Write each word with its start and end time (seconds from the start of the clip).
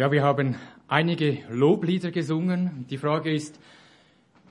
Ja, 0.00 0.10
wir 0.10 0.22
haben 0.22 0.56
einige 0.88 1.40
Loblieder 1.50 2.10
gesungen. 2.10 2.86
Die 2.88 2.96
Frage 2.96 3.34
ist, 3.34 3.60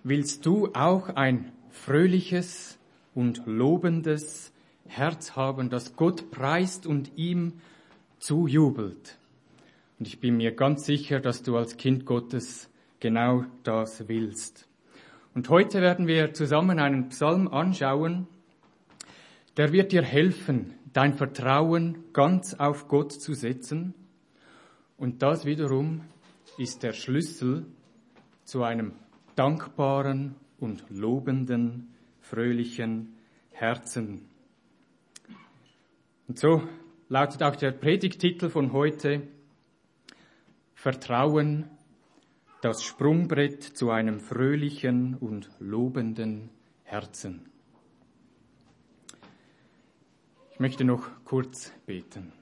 willst 0.04 0.46
du 0.46 0.68
auch 0.76 1.10
ein 1.10 1.52
fröhliches 1.72 2.78
und 3.16 3.48
lobendes 3.48 4.54
Herz 4.86 5.36
haben, 5.36 5.72
das 5.72 5.96
Gott 5.96 6.30
preist 6.30 6.86
und 6.86 7.14
ihm 7.16 7.54
zujubelt? 8.20 9.18
Und 9.98 10.08
ich 10.08 10.20
bin 10.20 10.38
mir 10.38 10.52
ganz 10.52 10.86
sicher, 10.86 11.20
dass 11.20 11.42
du 11.42 11.58
als 11.58 11.78
Kind 11.78 12.06
Gottes 12.06 12.70
genau 13.00 13.44
das 13.64 14.08
willst. 14.08 14.68
Und 15.34 15.50
heute 15.50 15.82
werden 15.82 16.06
wir 16.06 16.32
zusammen 16.36 16.78
einen 16.78 17.10
Psalm 17.10 17.48
anschauen, 17.48 18.28
der 19.58 19.74
wird 19.74 19.94
dir 19.94 20.04
helfen, 20.04 20.76
dein 20.94 21.16
Vertrauen 21.16 22.04
ganz 22.14 22.54
auf 22.54 22.88
Gott 22.88 23.14
zu 23.14 23.34
setzen 23.34 23.96
und 25.00 25.22
das 25.22 25.46
wiederum 25.46 26.02
ist 26.58 26.84
der 26.84 26.94
Schlüssel 26.94 27.66
zu 28.44 28.64
einem 28.64 28.94
dankbaren 29.36 30.36
und 30.60 30.84
lobenden, 30.90 31.94
fröhlichen 32.20 33.16
Herzen. 33.52 34.28
Und 36.28 36.38
so 36.38 36.62
lautet 37.08 37.42
auch 37.44 37.56
der 37.56 37.72
Predigtitel 37.72 38.50
von 38.50 38.74
heute 38.74 39.24
Vertrauen, 40.76 41.70
das 42.62 42.84
Sprungbrett 42.84 43.64
zu 43.64 43.90
einem 43.90 44.20
fröhlichen 44.20 45.16
und 45.16 45.50
lobenden 45.60 46.50
Herzen. 46.84 47.50
Ich 50.52 50.60
möchte 50.60 50.84
noch 50.84 51.08
kurz 51.24 51.72
beten. 51.86 52.34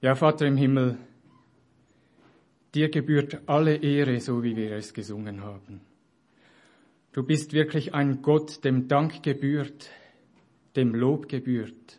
Ja, 0.00 0.14
Vater 0.14 0.46
im 0.46 0.56
Himmel, 0.56 0.96
dir 2.72 2.88
gebührt 2.88 3.40
alle 3.46 3.74
Ehre, 3.74 4.20
so 4.20 4.44
wie 4.44 4.54
wir 4.54 4.76
es 4.76 4.94
gesungen 4.94 5.42
haben. 5.42 5.80
Du 7.10 7.24
bist 7.24 7.52
wirklich 7.52 7.94
ein 7.94 8.22
Gott, 8.22 8.64
dem 8.64 8.86
Dank 8.86 9.24
gebührt, 9.24 9.90
dem 10.76 10.94
Lob 10.94 11.28
gebührt, 11.28 11.98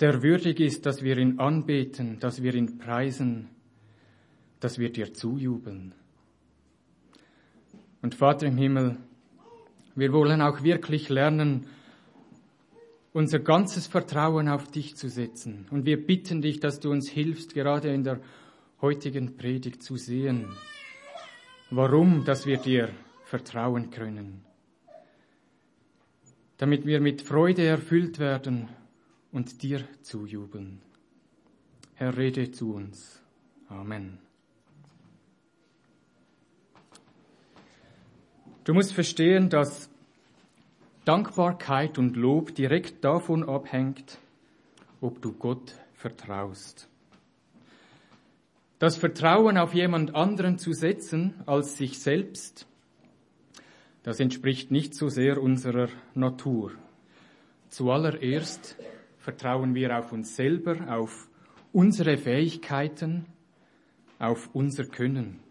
der 0.00 0.24
würdig 0.24 0.58
ist, 0.58 0.86
dass 0.86 1.04
wir 1.04 1.16
ihn 1.18 1.38
anbeten, 1.38 2.18
dass 2.18 2.42
wir 2.42 2.52
ihn 2.52 2.78
preisen, 2.78 3.46
dass 4.58 4.80
wir 4.80 4.90
dir 4.90 5.14
zujubeln. 5.14 5.94
Und 8.02 8.16
Vater 8.16 8.46
im 8.46 8.56
Himmel, 8.56 8.96
wir 9.94 10.12
wollen 10.12 10.42
auch 10.42 10.64
wirklich 10.64 11.10
lernen, 11.10 11.68
unser 13.16 13.38
ganzes 13.38 13.86
Vertrauen 13.86 14.46
auf 14.46 14.70
dich 14.70 14.94
zu 14.94 15.08
setzen. 15.08 15.66
Und 15.70 15.86
wir 15.86 16.06
bitten 16.06 16.42
dich, 16.42 16.60
dass 16.60 16.80
du 16.80 16.90
uns 16.90 17.08
hilfst, 17.08 17.54
gerade 17.54 17.88
in 17.88 18.04
der 18.04 18.20
heutigen 18.82 19.38
Predigt 19.38 19.82
zu 19.82 19.96
sehen, 19.96 20.48
warum, 21.70 22.26
dass 22.26 22.44
wir 22.44 22.58
dir 22.58 22.90
vertrauen 23.24 23.88
können. 23.88 24.44
Damit 26.58 26.84
wir 26.84 27.00
mit 27.00 27.22
Freude 27.22 27.64
erfüllt 27.64 28.18
werden 28.18 28.68
und 29.32 29.62
dir 29.62 29.88
zujubeln. 30.02 30.82
Herr, 31.94 32.18
rede 32.18 32.50
zu 32.50 32.74
uns. 32.74 33.22
Amen. 33.70 34.18
Du 38.64 38.74
musst 38.74 38.92
verstehen, 38.92 39.48
dass 39.48 39.88
Dankbarkeit 41.06 41.98
und 41.98 42.16
Lob 42.16 42.52
direkt 42.56 43.04
davon 43.04 43.48
abhängt, 43.48 44.18
ob 45.00 45.22
du 45.22 45.32
Gott 45.32 45.76
vertraust. 45.94 46.88
Das 48.80 48.96
Vertrauen 48.96 49.56
auf 49.56 49.72
jemand 49.72 50.16
anderen 50.16 50.58
zu 50.58 50.72
setzen 50.72 51.34
als 51.46 51.76
sich 51.76 52.00
selbst, 52.00 52.66
das 54.02 54.18
entspricht 54.18 54.72
nicht 54.72 54.96
so 54.96 55.08
sehr 55.08 55.40
unserer 55.40 55.88
Natur. 56.14 56.72
Zuallererst 57.68 58.76
vertrauen 59.18 59.76
wir 59.76 59.96
auf 59.96 60.10
uns 60.10 60.34
selber, 60.34 60.92
auf 60.92 61.28
unsere 61.72 62.18
Fähigkeiten, 62.18 63.26
auf 64.18 64.50
unser 64.54 64.86
Können. 64.86 65.45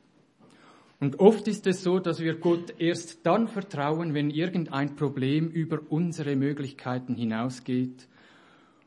Und 1.05 1.19
oft 1.19 1.47
ist 1.47 1.67
es 1.67 1.83
so, 1.83 1.99
dass 1.99 2.19
wir 2.19 2.33
Gott 2.39 2.79
erst 2.79 3.27
dann 3.27 3.47
vertrauen, 3.47 4.15
wenn 4.15 4.31
irgendein 4.31 4.95
Problem 4.95 5.49
über 5.51 5.79
unsere 5.89 6.35
Möglichkeiten 6.35 7.13
hinausgeht. 7.13 8.07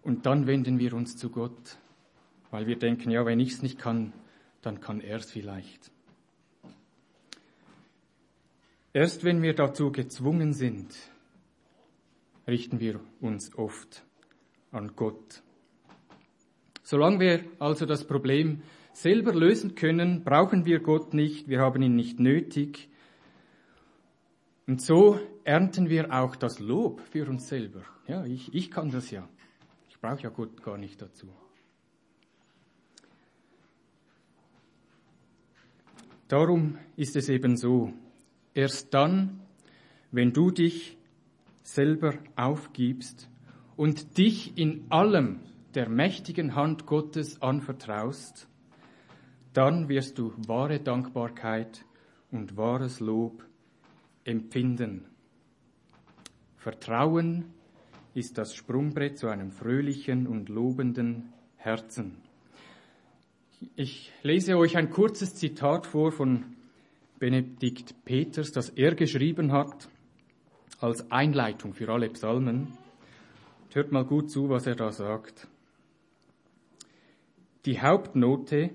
Und 0.02 0.26
dann 0.26 0.48
wenden 0.48 0.80
wir 0.80 0.94
uns 0.94 1.16
zu 1.16 1.30
Gott, 1.30 1.78
weil 2.50 2.66
wir 2.66 2.76
denken, 2.76 3.12
ja, 3.12 3.24
wenn 3.24 3.38
ich 3.38 3.52
es 3.52 3.62
nicht 3.62 3.78
kann, 3.78 4.12
dann 4.62 4.80
kann 4.80 5.00
er 5.00 5.18
es 5.18 5.30
vielleicht. 5.30 5.92
Erst 8.92 9.22
wenn 9.22 9.40
wir 9.40 9.54
dazu 9.54 9.92
gezwungen 9.92 10.54
sind, 10.54 10.92
richten 12.48 12.80
wir 12.80 12.98
uns 13.20 13.56
oft 13.56 14.02
an 14.72 14.96
Gott. 14.96 15.44
Solange 16.82 17.20
wir 17.20 17.44
also 17.60 17.86
das 17.86 18.04
Problem 18.04 18.62
selber 19.02 19.32
lösen 19.32 19.76
können, 19.76 20.24
brauchen 20.24 20.64
wir 20.64 20.80
Gott 20.80 21.14
nicht, 21.14 21.48
wir 21.48 21.60
haben 21.60 21.82
ihn 21.82 21.94
nicht 21.94 22.18
nötig. 22.18 22.88
Und 24.66 24.82
so 24.82 25.20
ernten 25.44 25.88
wir 25.88 26.12
auch 26.12 26.34
das 26.34 26.58
Lob 26.58 27.00
für 27.02 27.28
uns 27.28 27.48
selber. 27.48 27.82
Ja, 28.08 28.24
ich, 28.24 28.52
ich 28.52 28.70
kann 28.70 28.90
das 28.90 29.10
ja. 29.12 29.28
Ich 29.88 30.00
brauche 30.00 30.22
ja 30.22 30.30
Gott 30.30 30.62
gar 30.62 30.76
nicht 30.76 31.00
dazu. 31.00 31.28
Darum 36.26 36.76
ist 36.96 37.14
es 37.14 37.28
eben 37.28 37.56
so, 37.56 37.92
erst 38.52 38.92
dann, 38.92 39.40
wenn 40.10 40.32
du 40.32 40.50
dich 40.50 40.98
selber 41.62 42.14
aufgibst 42.34 43.30
und 43.76 44.18
dich 44.18 44.58
in 44.58 44.90
allem 44.90 45.40
der 45.74 45.88
mächtigen 45.88 46.56
Hand 46.56 46.84
Gottes 46.84 47.40
anvertraust, 47.40 48.48
dann 49.58 49.88
wirst 49.88 50.20
du 50.20 50.32
wahre 50.46 50.78
Dankbarkeit 50.78 51.84
und 52.30 52.56
wahres 52.56 53.00
Lob 53.00 53.44
empfinden. 54.22 55.06
Vertrauen 56.54 57.46
ist 58.14 58.38
das 58.38 58.54
Sprungbrett 58.54 59.18
zu 59.18 59.26
einem 59.26 59.50
fröhlichen 59.50 60.28
und 60.28 60.48
lobenden 60.48 61.32
Herzen. 61.56 62.18
Ich 63.74 64.12
lese 64.22 64.56
euch 64.56 64.76
ein 64.76 64.90
kurzes 64.90 65.34
Zitat 65.34 65.86
vor 65.86 66.12
von 66.12 66.44
Benedikt 67.18 68.04
Peters, 68.04 68.52
das 68.52 68.68
er 68.68 68.94
geschrieben 68.94 69.50
hat 69.50 69.88
als 70.78 71.10
Einleitung 71.10 71.74
für 71.74 71.88
alle 71.88 72.08
Psalmen. 72.10 72.68
Hört 73.72 73.90
mal 73.90 74.04
gut 74.04 74.30
zu, 74.30 74.50
was 74.50 74.68
er 74.68 74.76
da 74.76 74.92
sagt. 74.92 75.48
Die 77.64 77.80
Hauptnote 77.80 78.70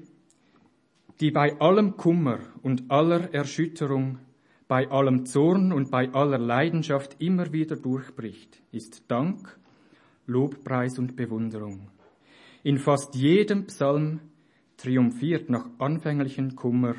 die 1.19 1.31
bei 1.31 1.59
allem 1.59 1.97
Kummer 1.97 2.39
und 2.61 2.89
aller 2.89 3.33
Erschütterung, 3.33 4.19
bei 4.67 4.89
allem 4.89 5.25
Zorn 5.25 5.71
und 5.71 5.91
bei 5.91 6.11
aller 6.13 6.37
Leidenschaft 6.37 7.17
immer 7.19 7.51
wieder 7.53 7.75
durchbricht, 7.75 8.61
ist 8.71 9.03
Dank, 9.09 9.59
Lobpreis 10.25 10.97
und 10.99 11.15
Bewunderung. 11.15 11.89
In 12.63 12.77
fast 12.77 13.15
jedem 13.15 13.67
Psalm 13.67 14.21
triumphiert 14.77 15.49
nach 15.49 15.69
anfänglichen 15.79 16.55
Kummer 16.55 16.95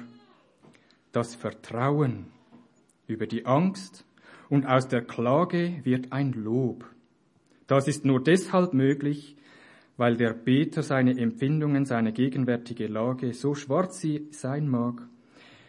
das 1.13 1.35
Vertrauen 1.35 2.27
über 3.07 3.27
die 3.27 3.47
Angst 3.47 4.05
und 4.49 4.67
aus 4.67 4.89
der 4.89 5.03
Klage 5.03 5.81
wird 5.85 6.13
ein 6.13 6.33
Lob. 6.33 6.85
Das 7.67 7.89
ist 7.89 8.05
nur 8.05 8.23
deshalb 8.23 8.75
möglich, 8.75 9.37
weil 9.97 10.17
der 10.17 10.35
Beter 10.35 10.83
seine 10.83 11.17
Empfindungen, 11.19 11.85
seine 11.85 12.13
gegenwärtige 12.13 12.87
Lage, 12.87 13.33
so 13.33 13.55
schwarz 13.55 14.01
sie 14.01 14.29
sein 14.31 14.69
mag, 14.69 15.03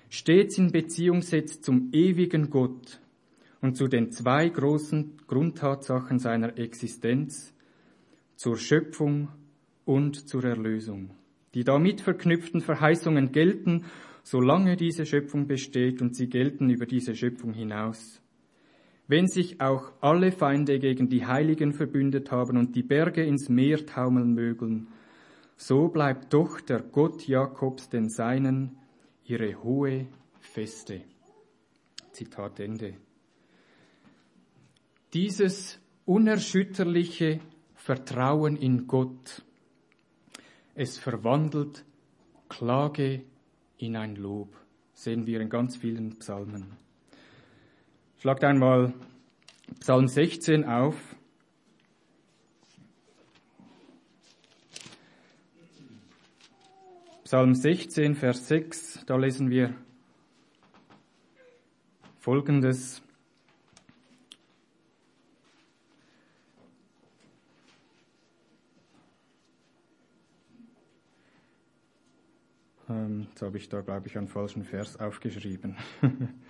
stets 0.09 0.57
in 0.57 0.71
Beziehung 0.71 1.21
setzt 1.21 1.63
zum 1.63 1.89
ewigen 1.91 2.49
Gott 2.49 2.99
und 3.61 3.75
zu 3.77 3.87
den 3.87 4.11
zwei 4.11 4.49
großen 4.49 5.17
Grundtatsachen 5.27 6.19
seiner 6.19 6.57
Existenz, 6.57 7.53
zur 8.35 8.57
Schöpfung 8.57 9.29
und 9.85 10.27
zur 10.27 10.43
Erlösung. 10.43 11.11
Die 11.53 11.63
damit 11.63 12.01
verknüpften 12.01 12.61
Verheißungen 12.61 13.31
gelten, 13.31 13.85
solange 14.23 14.75
diese 14.75 15.05
Schöpfung 15.05 15.47
besteht 15.47 16.01
und 16.01 16.15
sie 16.15 16.27
gelten 16.27 16.69
über 16.69 16.85
diese 16.85 17.15
Schöpfung 17.15 17.53
hinaus. 17.53 18.21
Wenn 19.07 19.27
sich 19.27 19.61
auch 19.61 19.91
alle 20.01 20.31
Feinde 20.31 20.79
gegen 20.79 21.09
die 21.09 21.25
Heiligen 21.25 21.73
verbündet 21.73 22.31
haben 22.31 22.57
und 22.57 22.75
die 22.75 22.83
Berge 22.83 23.23
ins 23.23 23.49
Meer 23.49 23.85
taumeln 23.85 24.33
mögen, 24.33 24.87
so 25.57 25.87
bleibt 25.89 26.33
doch 26.33 26.59
der 26.59 26.81
Gott 26.81 27.27
Jakobs 27.27 27.89
den 27.89 28.09
Seinen 28.09 28.77
ihre 29.23 29.61
hohe 29.63 30.07
Feste. 30.39 31.03
Zitat 32.11 32.59
Ende. 32.59 32.95
Dieses 35.13 35.79
unerschütterliche 36.05 37.39
Vertrauen 37.75 38.55
in 38.55 38.87
Gott 38.87 39.43
Es 40.73 40.97
verwandelt 40.97 41.85
Klage 42.49 43.23
in 43.77 43.95
ein 43.95 44.15
Lob. 44.15 44.55
Sehen 44.93 45.25
wir 45.25 45.41
in 45.41 45.49
ganz 45.49 45.77
vielen 45.77 46.17
Psalmen. 46.19 46.84
Schlagt 48.25 48.43
einmal 48.43 48.91
Psalm 49.81 50.07
16 50.07 50.63
auf. 50.63 50.95
Psalm 57.23 57.53
16, 57.53 58.15
Vers 58.15 58.47
6, 58.47 59.05
da 59.05 59.15
lesen 59.17 59.51
wir 59.51 59.75
Folgendes. 62.17 63.03
Ähm, 72.89 73.27
jetzt 73.29 73.43
habe 73.43 73.59
ich 73.59 73.69
da, 73.69 73.81
glaube 73.81 74.07
ich, 74.07 74.17
einen 74.17 74.27
falschen 74.27 74.63
Vers 74.63 74.99
aufgeschrieben. 74.99 75.77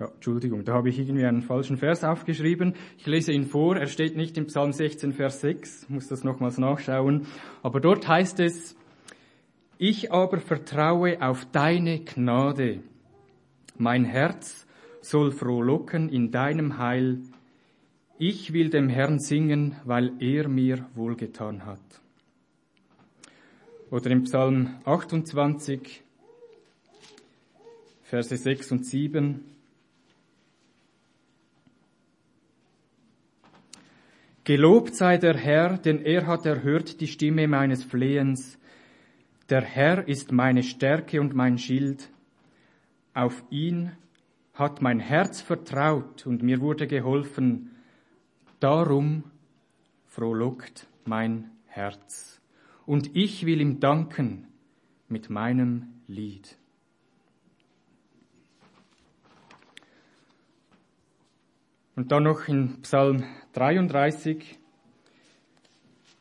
Ja, 0.00 0.06
Entschuldigung, 0.06 0.64
da 0.64 0.72
habe 0.72 0.88
ich 0.88 0.98
irgendwie 0.98 1.26
einen 1.26 1.42
falschen 1.42 1.76
Vers 1.76 2.04
aufgeschrieben. 2.04 2.72
Ich 2.96 3.04
lese 3.04 3.32
ihn 3.32 3.44
vor. 3.44 3.76
Er 3.76 3.86
steht 3.86 4.16
nicht 4.16 4.38
im 4.38 4.46
Psalm 4.46 4.72
16, 4.72 5.12
Vers 5.12 5.42
6. 5.42 5.90
muss 5.90 6.08
das 6.08 6.24
nochmals 6.24 6.56
nachschauen. 6.56 7.26
Aber 7.62 7.80
dort 7.80 8.08
heißt 8.08 8.40
es, 8.40 8.78
ich 9.76 10.10
aber 10.10 10.38
vertraue 10.38 11.20
auf 11.20 11.44
deine 11.52 12.00
Gnade. 12.00 12.80
Mein 13.76 14.06
Herz 14.06 14.66
soll 15.02 15.32
frohlocken 15.32 16.08
in 16.08 16.30
deinem 16.30 16.78
Heil. 16.78 17.20
Ich 18.18 18.54
will 18.54 18.70
dem 18.70 18.88
Herrn 18.88 19.18
singen, 19.18 19.76
weil 19.84 20.12
er 20.18 20.48
mir 20.48 20.86
wohlgetan 20.94 21.66
hat. 21.66 21.78
Oder 23.90 24.10
im 24.12 24.22
Psalm 24.22 24.76
28, 24.86 26.02
Verse 28.04 28.34
6 28.34 28.72
und 28.72 28.86
7. 28.86 29.44
Gelobt 34.50 34.96
sei 34.96 35.16
der 35.16 35.36
Herr, 35.36 35.78
denn 35.78 36.04
er 36.04 36.26
hat 36.26 36.44
erhört 36.44 37.00
die 37.00 37.06
Stimme 37.06 37.46
meines 37.46 37.84
Flehens. 37.84 38.58
Der 39.48 39.62
Herr 39.62 40.08
ist 40.08 40.32
meine 40.32 40.64
Stärke 40.64 41.20
und 41.20 41.36
mein 41.36 41.56
Schild. 41.56 42.10
Auf 43.14 43.44
ihn 43.50 43.92
hat 44.54 44.82
mein 44.82 44.98
Herz 44.98 45.40
vertraut 45.40 46.26
und 46.26 46.42
mir 46.42 46.60
wurde 46.60 46.88
geholfen. 46.88 47.76
Darum 48.58 49.22
frohlockt 50.08 50.88
mein 51.04 51.52
Herz. 51.66 52.40
Und 52.86 53.14
ich 53.14 53.46
will 53.46 53.60
ihm 53.60 53.78
danken 53.78 54.48
mit 55.06 55.30
meinem 55.30 55.92
Lied. 56.08 56.58
Und 61.96 62.12
dann 62.12 62.22
noch 62.22 62.48
in 62.48 62.80
Psalm 62.82 63.24
33, 63.52 64.58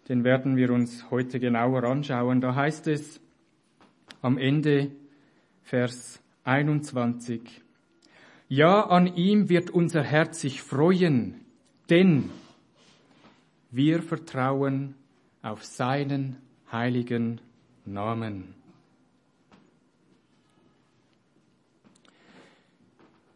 den 0.07 0.23
werden 0.23 0.55
wir 0.55 0.71
uns 0.71 1.09
heute 1.11 1.39
genauer 1.39 1.83
anschauen. 1.83 2.41
Da 2.41 2.55
heißt 2.55 2.87
es 2.87 3.21
am 4.21 4.37
Ende 4.37 4.91
Vers 5.61 6.21
21, 6.43 7.61
Ja, 8.47 8.87
an 8.87 9.05
ihm 9.15 9.49
wird 9.49 9.69
unser 9.69 10.01
Herz 10.01 10.41
sich 10.41 10.61
freuen, 10.63 11.45
denn 11.89 12.31
wir 13.69 14.01
vertrauen 14.01 14.95
auf 15.43 15.63
seinen 15.63 16.37
heiligen 16.71 17.39
Namen. 17.85 18.55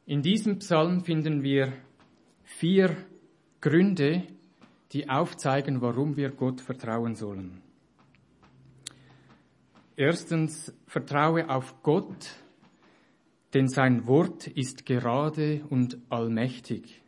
In 0.05 0.21
diesem 0.21 0.57
Psalm 0.57 1.01
finden 1.01 1.43
wir 1.43 1.71
vier 2.63 2.95
Gründe, 3.59 4.23
die 4.93 5.09
aufzeigen, 5.09 5.81
warum 5.81 6.15
wir 6.15 6.29
Gott 6.29 6.61
vertrauen 6.61 7.13
sollen. 7.13 7.61
Erstens, 9.97 10.73
vertraue 10.87 11.49
auf 11.49 11.83
Gott, 11.83 12.37
denn 13.53 13.67
sein 13.67 14.07
Wort 14.07 14.47
ist 14.47 14.85
gerade 14.85 15.65
und 15.71 15.97
allmächtig. 16.07 17.01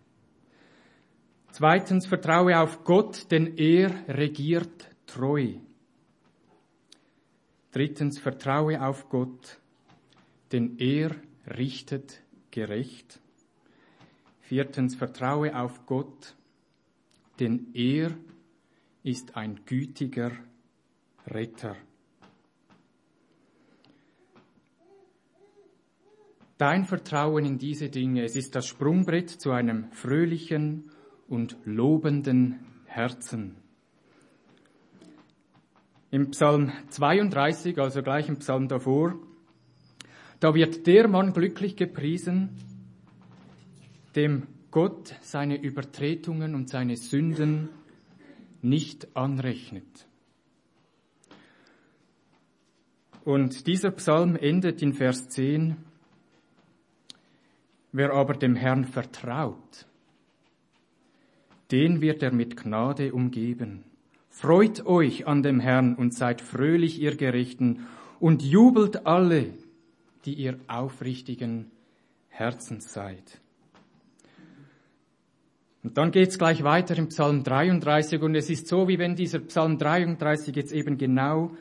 Zweitens, 1.52 2.06
vertraue 2.06 2.60
auf 2.60 2.84
Gott, 2.84 3.31
denn 3.31 3.56
er 3.56 3.92
regiert 4.10 4.90
treu. 5.07 5.54
Drittens, 7.72 8.19
vertraue 8.19 8.86
auf 8.86 9.07
Gott, 9.07 9.62
denn 10.52 10.78
er 10.80 11.16
richtet 11.48 12.22
gerecht. 12.52 13.22
Viertens, 14.47 14.94
vertraue 14.94 15.57
auf 15.59 15.88
Gott, 15.88 16.36
denn 17.39 17.68
er 17.74 18.12
ist 19.01 19.36
ein 19.36 19.62
gütiger 19.65 20.31
Retter. 21.25 21.75
Dein 26.59 26.86
Vertrauen 26.86 27.44
in 27.44 27.57
diese 27.57 27.89
Dinge, 27.89 28.24
es 28.24 28.36
ist 28.36 28.53
das 28.53 28.68
Sprungbrett 28.68 29.31
zu 29.31 29.50
einem 29.51 29.92
fröhlichen 29.92 30.92
und 31.27 31.57
lobenden 31.65 32.59
Herzen. 32.86 33.56
Im 36.12 36.30
Psalm 36.30 36.71
32, 36.89 37.80
also 37.80 38.03
gleich 38.03 38.30
im 38.30 38.38
Psalm 38.38 38.68
davor, 38.68 39.15
da 40.39 40.53
wird 40.53 40.86
der 40.86 41.07
Mann 41.07 41.33
glücklich 41.33 41.75
gepriesen, 41.75 42.75
dem 44.15 44.47
Gott 44.71 45.15
seine 45.21 45.62
Übertretungen 45.62 46.56
und 46.56 46.69
seine 46.69 46.97
Sünden 46.97 47.69
nicht 48.62 49.15
anrechnet. 49.15 50.07
Und 53.23 53.67
dieser 53.67 53.91
Psalm 53.91 54.35
endet 54.35 54.81
in 54.81 54.94
Vers 54.94 55.29
10. 55.29 55.77
Wer 57.91 58.13
aber 58.13 58.33
dem 58.33 58.56
Herrn 58.56 58.85
vertraut, 58.85 59.87
den 61.71 62.01
wird 62.01 62.21
er 62.21 62.33
mit 62.33 62.57
Gnade 62.57 63.13
umgeben. 63.13 63.83
Freut 64.30 64.85
euch 64.85 65.28
an 65.28 65.42
dem 65.42 65.59
Herrn 65.59 65.95
und 65.95 66.13
seid 66.13 66.42
fröhlich, 66.42 66.99
ihr 66.99 67.16
Gerechten, 67.16 67.87
und 68.19 68.44
jubelt 68.44 69.06
alle, 69.06 69.54
die 70.25 70.33
ihr 70.33 70.59
aufrichtigen 70.68 71.71
Herzens 72.28 72.92
seid. 72.92 73.40
Und 75.85 75.99
dann 75.99 76.09
geht's 76.09 76.39
gleich 76.39 76.63
weiter 76.63 76.97
im 76.97 77.09
Psalm 77.09 77.44
33 77.44 78.19
und 78.23 78.33
es 78.33 78.49
ist 78.49 78.68
so, 78.68 78.87
wie 78.87 78.97
wenn 78.97 79.15
dieser 79.15 79.37
Psalm 79.42 79.77
33 79.77 80.56
jetzt 80.56 80.71
eben 80.71 80.97
genau 80.97 81.51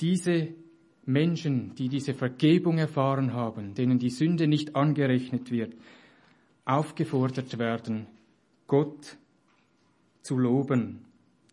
diese 0.00 0.46
Menschen, 1.06 1.74
die 1.74 1.88
diese 1.88 2.14
Vergebung 2.14 2.78
erfahren 2.78 3.32
haben, 3.32 3.74
denen 3.74 3.98
die 3.98 4.10
Sünde 4.10 4.46
nicht 4.46 4.76
angerechnet 4.76 5.50
wird, 5.50 5.74
aufgefordert 6.66 7.58
werden, 7.58 8.06
Gott 8.68 9.16
zu 10.22 10.38
loben, 10.38 11.00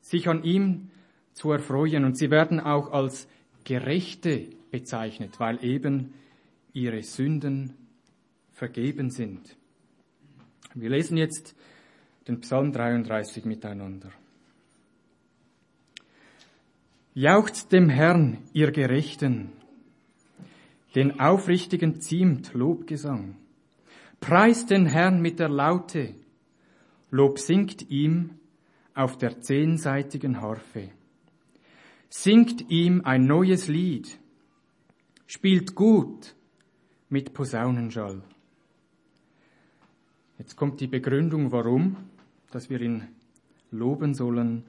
sich 0.01 0.29
an 0.29 0.43
ihm 0.43 0.91
zu 1.33 1.51
erfreuen 1.51 2.05
und 2.05 2.19
sie 2.19 2.29
werden 2.29 2.59
auch 2.59 2.91
als 2.91 3.27
Gerechte 3.63 4.45
bezeichnet, 4.69 5.39
weil 5.39 5.57
eben 5.65 6.13
ihre 6.71 7.01
Sünden 7.01 7.73
vergeben 8.51 9.09
sind. 9.09 9.57
Wir 10.75 10.91
lesen 10.91 11.17
jetzt 11.17 11.55
den 12.27 12.41
Psalm 12.41 12.71
33 12.71 13.45
miteinander. 13.45 14.09
Jaucht 17.13 17.71
dem 17.71 17.89
Herrn, 17.89 18.39
ihr 18.51 18.71
Gerechten, 18.71 19.51
den 20.95 21.19
Aufrichtigen 21.19 22.01
ziemt 22.01 22.53
Lobgesang. 22.53 23.35
Preist 24.19 24.69
den 24.69 24.85
Herrn 24.85 25.21
mit 25.21 25.39
der 25.39 25.49
Laute, 25.49 26.15
Lob 27.11 27.39
singt 27.39 27.89
ihm 27.89 28.31
auf 28.93 29.17
der 29.17 29.39
zehnseitigen 29.41 30.41
Harfe. 30.41 30.89
Singt 32.09 32.69
ihm 32.69 33.01
ein 33.05 33.25
neues 33.25 33.67
Lied, 33.67 34.17
spielt 35.27 35.75
gut 35.75 36.35
mit 37.09 37.33
Posaunenschall. 37.33 38.21
Jetzt 40.37 40.55
kommt 40.55 40.81
die 40.81 40.87
Begründung, 40.87 41.51
warum 41.51 41.97
dass 42.55 42.69
wir 42.69 42.79
ihn 42.79 43.03
loben 43.69 44.13
sollen. 44.13 44.63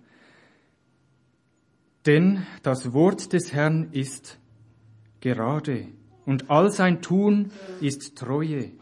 Denn 2.05 2.45
das 2.65 2.93
Wort 2.93 3.33
des 3.33 3.53
Herrn 3.53 3.93
ist 3.93 4.41
gerade 5.21 5.87
und 6.25 6.51
all 6.51 6.73
sein 6.73 7.01
Tun 7.01 7.53
ist 7.81 8.19
Treue. 8.19 8.73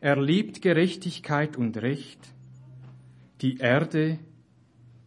Er 0.00 0.18
liebt 0.18 0.62
Gerechtigkeit 0.62 1.58
und 1.58 1.76
Recht. 1.76 2.18
Die 3.42 3.58
Erde 3.58 4.18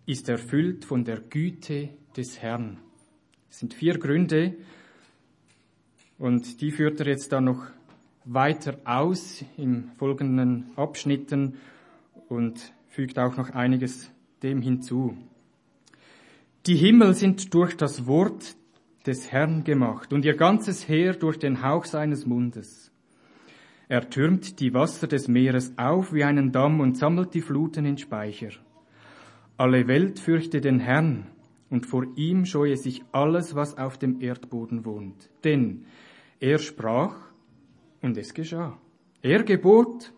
ist 0.06 0.30
erfüllt 0.30 0.86
von 0.86 1.04
der 1.04 1.20
Güte 1.20 1.90
des 2.16 2.40
Herrn. 2.44 2.78
Es 3.50 3.58
sind 3.58 3.74
vier 3.74 3.98
Gründe 3.98 4.56
und 6.20 6.62
die 6.62 6.70
führt 6.70 7.00
er 7.00 7.08
jetzt 7.08 7.32
dann 7.32 7.46
noch 7.46 7.66
weiter 8.26 8.78
aus 8.86 9.44
im 9.58 9.90
folgenden 9.98 10.70
Abschnitten 10.76 11.58
und 12.28 12.72
fügt 12.90 13.18
auch 13.18 13.38
noch 13.38 13.52
einiges 13.52 14.12
dem 14.44 14.62
hinzu. 14.62 15.16
Die 16.66 16.76
Himmel 16.76 17.14
sind 17.14 17.54
durch 17.54 17.78
das 17.78 18.06
Wort 18.06 18.56
des 19.06 19.32
Herrn 19.32 19.64
gemacht 19.64 20.12
und 20.12 20.26
ihr 20.26 20.36
ganzes 20.36 20.88
Heer 20.88 21.14
durch 21.14 21.40
den 21.40 21.64
Hauch 21.64 21.86
seines 21.86 22.26
Mundes. 22.26 22.92
Er 23.88 24.10
türmt 24.10 24.60
die 24.60 24.74
Wasser 24.74 25.08
des 25.08 25.28
Meeres 25.28 25.74
auf 25.78 26.14
wie 26.14 26.24
einen 26.24 26.52
Damm 26.52 26.80
und 26.80 26.98
sammelt 26.98 27.34
die 27.34 27.42
Fluten 27.42 27.86
in 27.86 27.98
Speicher. 27.98 28.52
Alle 29.58 29.88
Welt 29.88 30.20
fürchte 30.20 30.62
den 30.62 30.80
Herrn 30.80 31.28
und 31.70 31.86
vor 31.86 32.06
ihm 32.16 32.46
scheue 32.46 32.78
sich 32.78 33.04
alles, 33.12 33.56
was 33.56 33.78
auf 33.78 33.98
dem 33.98 34.22
Erdboden 34.22 34.86
wohnt. 34.86 35.30
Denn 35.44 35.86
er 36.40 36.60
sprach 36.60 37.16
und 38.02 38.18
es 38.18 38.34
geschah. 38.34 38.78
Er 39.22 39.44
gebot 39.44 40.14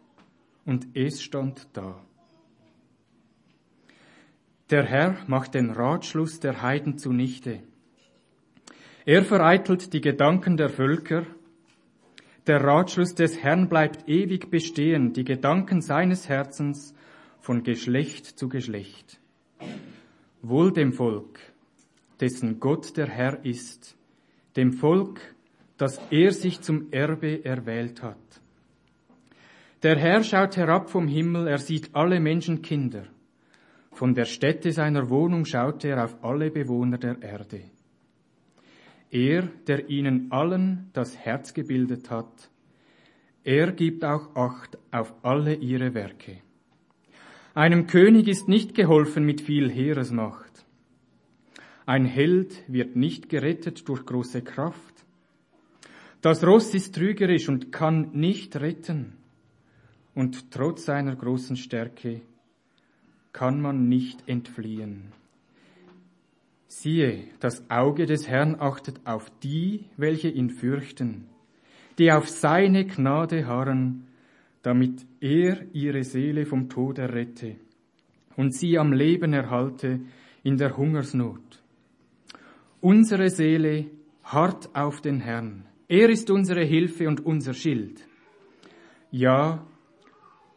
und 0.66 0.88
es 0.94 1.22
stand 1.22 1.68
da. 1.74 2.04
Der 4.72 4.86
Herr 4.86 5.18
macht 5.28 5.54
den 5.54 5.70
Ratschluss 5.70 6.40
der 6.40 6.62
Heiden 6.62 6.98
zunichte. 6.98 7.60
Er 9.04 9.26
vereitelt 9.26 9.92
die 9.92 10.00
Gedanken 10.00 10.56
der 10.56 10.70
Völker. 10.70 11.26
Der 12.48 12.64
Ratschluss 12.64 13.14
des 13.14 13.44
Herrn 13.44 13.68
bleibt 13.68 14.08
ewig 14.08 14.50
bestehen, 14.50 15.12
die 15.12 15.26
Gedanken 15.26 15.82
seines 15.82 16.30
Herzens 16.30 16.96
von 17.42 17.64
Geschlecht 17.64 18.26
zu 18.26 18.48
Geschlecht. 18.48 19.20
Wohl 20.42 20.72
dem 20.72 20.94
Volk, 20.94 21.40
dessen 22.22 22.62
Gott 22.62 22.96
der 22.96 23.08
Herr 23.08 23.44
ist, 23.44 23.98
dem 24.56 24.72
Volk, 24.72 25.20
das 25.78 26.00
er 26.12 26.32
sich 26.32 26.62
zum 26.62 26.94
Erbe 26.94 27.44
erwählt 27.44 28.02
hat. 28.02 28.16
Der 29.84 29.98
Herr 29.98 30.24
schaut 30.24 30.56
herab 30.56 30.90
vom 30.90 31.10
Himmel, 31.10 31.48
er 31.48 31.58
sieht 31.58 31.94
alle 31.94 32.22
Menschenkinder. 32.22 33.04
Von 33.92 34.16
der 34.16 34.26
Stätte 34.26 34.72
seiner 34.72 35.10
Wohnung 35.10 35.46
schaut 35.46 35.84
er 35.86 36.04
auf 36.04 36.24
alle 36.24 36.50
Bewohner 36.50 36.98
der 36.98 37.22
Erde. 37.22 37.62
Er, 39.10 39.44
der 39.68 39.90
ihnen 39.90 40.32
allen 40.32 40.90
das 40.94 41.18
Herz 41.18 41.54
gebildet 41.54 42.10
hat, 42.10 42.50
er 43.44 43.72
gibt 43.72 44.06
auch 44.06 44.36
Acht 44.36 44.78
auf 44.92 45.14
alle 45.24 45.56
ihre 45.56 45.94
Werke. 45.94 46.38
Einem 47.54 47.88
König 47.88 48.28
ist 48.28 48.48
nicht 48.48 48.76
geholfen 48.76 49.26
mit 49.26 49.42
viel 49.42 49.70
Heeresmacht. 49.70 50.66
Ein 51.86 52.06
Held 52.06 52.64
wird 52.68 52.96
nicht 52.96 53.28
gerettet 53.28 53.88
durch 53.90 54.06
große 54.06 54.42
Kraft. 54.42 55.04
Das 56.22 56.46
Ross 56.46 56.74
ist 56.74 56.96
trügerisch 56.96 57.50
und 57.50 57.72
kann 57.72 58.12
nicht 58.14 58.56
retten. 58.56 59.18
Und 60.14 60.52
trotz 60.52 60.86
seiner 60.86 61.16
großen 61.16 61.58
Stärke 61.58 62.22
kann 63.34 63.62
man 63.62 63.88
nicht 63.88 64.28
entfliehen. 64.28 65.14
Siehe, 66.68 67.26
das 67.40 67.70
Auge 67.70 68.06
des 68.06 68.28
Herrn 68.28 68.56
achtet 68.60 69.02
auf 69.06 69.30
die, 69.44 69.86
welche 69.98 70.30
ihn 70.30 70.50
fürchten, 70.50 71.26
die 71.98 72.12
auf 72.12 72.30
seine 72.30 72.86
Gnade 72.86 73.46
harren, 73.46 74.08
damit 74.62 75.06
er 75.20 75.66
ihre 75.74 76.04
Seele 76.04 76.46
vom 76.46 76.70
Tod 76.70 76.98
errette 76.98 77.58
und 78.36 78.56
sie 78.56 78.78
am 78.78 78.94
Leben 78.94 79.34
erhalte 79.34 80.02
in 80.44 80.58
der 80.58 80.78
Hungersnot. 80.78 81.62
Unsere 82.80 83.30
Seele 83.30 83.88
harrt 84.24 84.76
auf 84.76 85.02
den 85.02 85.20
Herrn. 85.20 85.66
Er 85.88 86.10
ist 86.10 86.30
unsere 86.32 86.64
Hilfe 86.64 87.08
und 87.08 87.26
unser 87.26 87.54
Schild. 87.54 88.08
Ja, 89.12 89.68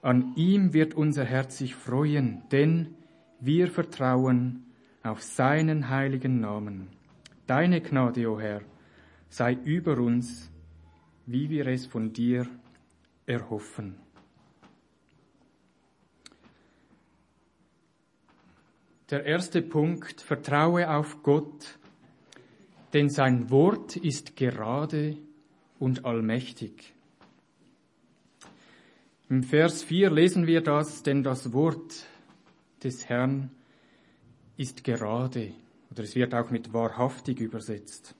an 0.05 0.35
ihm 0.37 0.75
wird 0.75 0.93
unser 0.93 1.25
Herz 1.25 1.57
sich 1.57 1.75
freuen, 1.75 2.43
denn 2.53 2.95
wir 3.41 3.69
vertrauen 3.69 4.67
auf 5.03 5.23
seinen 5.23 5.89
heiligen 5.89 6.41
Namen. 6.41 6.89
Deine 7.47 7.81
Gnade, 7.81 8.31
o 8.31 8.35
oh 8.35 8.41
Herr, 8.41 8.61
sei 9.31 9.55
über 9.55 9.97
uns, 9.97 10.51
wie 11.25 11.49
wir 11.49 11.67
es 11.69 11.87
von 11.87 12.13
dir 12.13 12.47
erhoffen. 13.25 13.97
Der 19.09 19.25
erste 19.25 19.63
Punkt, 19.63 20.21
vertraue 20.21 20.91
auf 20.91 21.23
Gott, 21.23 21.79
denn 22.93 23.09
sein 23.09 23.51
Wort 23.51 23.97
ist 23.97 24.37
gerade 24.37 25.17
und 25.79 26.05
allmächtig. 26.05 26.94
Im 29.35 29.43
Vers 29.43 29.83
4 29.83 30.13
lesen 30.13 30.47
wir 30.47 30.61
das, 30.61 31.03
denn 31.03 31.25
das 31.25 31.53
Wort 31.53 32.07
des 32.85 33.09
Herrn 33.09 33.51
ist 34.57 34.85
gerade, 34.85 35.53
oder 35.91 36.05
es 36.05 36.15
wird 36.15 36.33
auch 36.37 36.51
mit 36.51 36.73
wahrhaftig 36.73 37.41
übersetzt. 37.41 38.15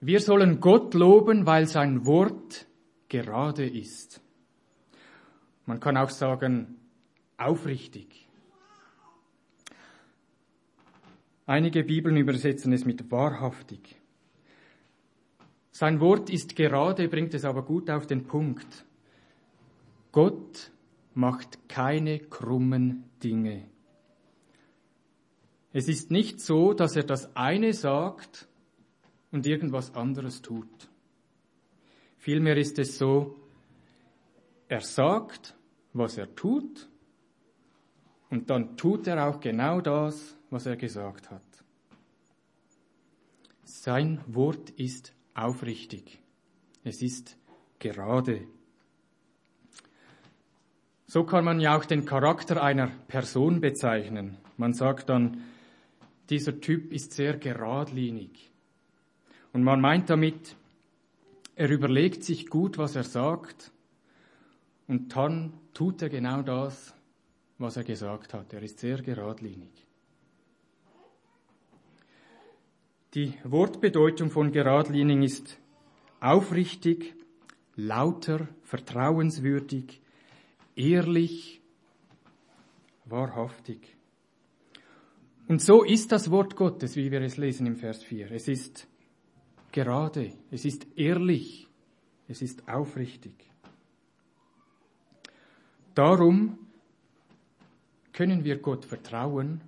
Wir 0.00 0.20
sollen 0.20 0.60
Gott 0.60 0.94
loben, 0.94 1.44
weil 1.44 1.66
sein 1.66 2.06
Wort 2.06 2.68
gerade 3.08 3.68
ist. 3.68 4.20
Man 5.66 5.80
kann 5.80 5.96
auch 5.96 6.10
sagen, 6.10 6.76
aufrichtig. 7.36 8.28
Einige 11.46 11.82
Bibeln 11.82 12.16
übersetzen 12.16 12.72
es 12.72 12.84
mit 12.84 13.10
wahrhaftig. 13.10 13.99
Sein 15.70 16.00
Wort 16.00 16.30
ist 16.30 16.56
gerade, 16.56 17.08
bringt 17.08 17.34
es 17.34 17.44
aber 17.44 17.62
gut 17.62 17.90
auf 17.90 18.06
den 18.06 18.26
Punkt. 18.26 18.84
Gott 20.12 20.72
macht 21.14 21.68
keine 21.68 22.18
krummen 22.18 23.04
Dinge. 23.22 23.68
Es 25.72 25.88
ist 25.88 26.10
nicht 26.10 26.40
so, 26.40 26.72
dass 26.74 26.96
er 26.96 27.04
das 27.04 27.36
eine 27.36 27.72
sagt 27.72 28.48
und 29.30 29.46
irgendwas 29.46 29.94
anderes 29.94 30.42
tut. 30.42 30.90
Vielmehr 32.18 32.56
ist 32.56 32.78
es 32.78 32.98
so, 32.98 33.36
er 34.68 34.80
sagt, 34.80 35.56
was 35.92 36.18
er 36.18 36.34
tut, 36.34 36.88
und 38.30 38.48
dann 38.48 38.76
tut 38.76 39.06
er 39.08 39.26
auch 39.26 39.40
genau 39.40 39.80
das, 39.80 40.36
was 40.50 40.66
er 40.66 40.76
gesagt 40.76 41.30
hat. 41.30 41.42
Sein 43.64 44.20
Wort 44.26 44.70
ist 44.70 45.12
aufrichtig. 45.34 46.20
Es 46.84 47.02
ist 47.02 47.36
gerade. 47.78 48.46
So 51.06 51.24
kann 51.24 51.44
man 51.44 51.60
ja 51.60 51.76
auch 51.76 51.84
den 51.84 52.04
Charakter 52.04 52.62
einer 52.62 52.88
Person 53.08 53.60
bezeichnen. 53.60 54.38
Man 54.56 54.74
sagt 54.74 55.08
dann, 55.08 55.42
dieser 56.28 56.60
Typ 56.60 56.92
ist 56.92 57.12
sehr 57.12 57.36
geradlinig. 57.36 58.50
Und 59.52 59.64
man 59.64 59.80
meint 59.80 60.08
damit, 60.08 60.54
er 61.56 61.68
überlegt 61.70 62.22
sich 62.22 62.48
gut, 62.48 62.78
was 62.78 62.94
er 62.94 63.04
sagt, 63.04 63.72
und 64.86 65.14
dann 65.14 65.52
tut 65.74 66.02
er 66.02 66.08
genau 66.08 66.42
das, 66.42 66.94
was 67.58 67.76
er 67.76 67.84
gesagt 67.84 68.34
hat. 68.34 68.52
Er 68.52 68.62
ist 68.62 68.78
sehr 68.78 69.02
geradlinig. 69.02 69.70
Die 73.14 73.34
Wortbedeutung 73.42 74.30
von 74.30 74.52
geradlinig 74.52 75.24
ist 75.24 75.58
aufrichtig, 76.20 77.16
lauter, 77.74 78.46
vertrauenswürdig, 78.62 80.00
ehrlich, 80.76 81.60
wahrhaftig. 83.06 83.96
Und 85.48 85.60
so 85.60 85.82
ist 85.82 86.12
das 86.12 86.30
Wort 86.30 86.54
Gottes, 86.54 86.94
wie 86.94 87.10
wir 87.10 87.20
es 87.22 87.36
lesen 87.36 87.66
im 87.66 87.74
Vers 87.74 88.04
4. 88.04 88.30
Es 88.30 88.46
ist 88.46 88.86
gerade, 89.72 90.32
es 90.52 90.64
ist 90.64 90.86
ehrlich, 90.96 91.66
es 92.28 92.42
ist 92.42 92.68
aufrichtig. 92.68 93.34
Darum 95.96 96.60
können 98.12 98.44
wir 98.44 98.58
Gott 98.58 98.84
vertrauen 98.84 99.62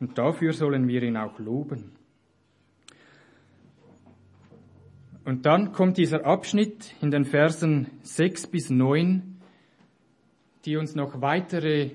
und 0.00 0.16
dafür 0.16 0.54
sollen 0.54 0.88
wir 0.88 1.02
ihn 1.02 1.18
auch 1.18 1.38
loben. 1.38 2.01
Und 5.24 5.46
dann 5.46 5.72
kommt 5.72 5.98
dieser 5.98 6.26
Abschnitt 6.26 6.94
in 7.00 7.10
den 7.10 7.24
Versen 7.24 7.86
6 8.02 8.48
bis 8.48 8.70
9, 8.70 9.40
die 10.64 10.76
uns 10.76 10.94
noch 10.94 11.20
weitere 11.20 11.92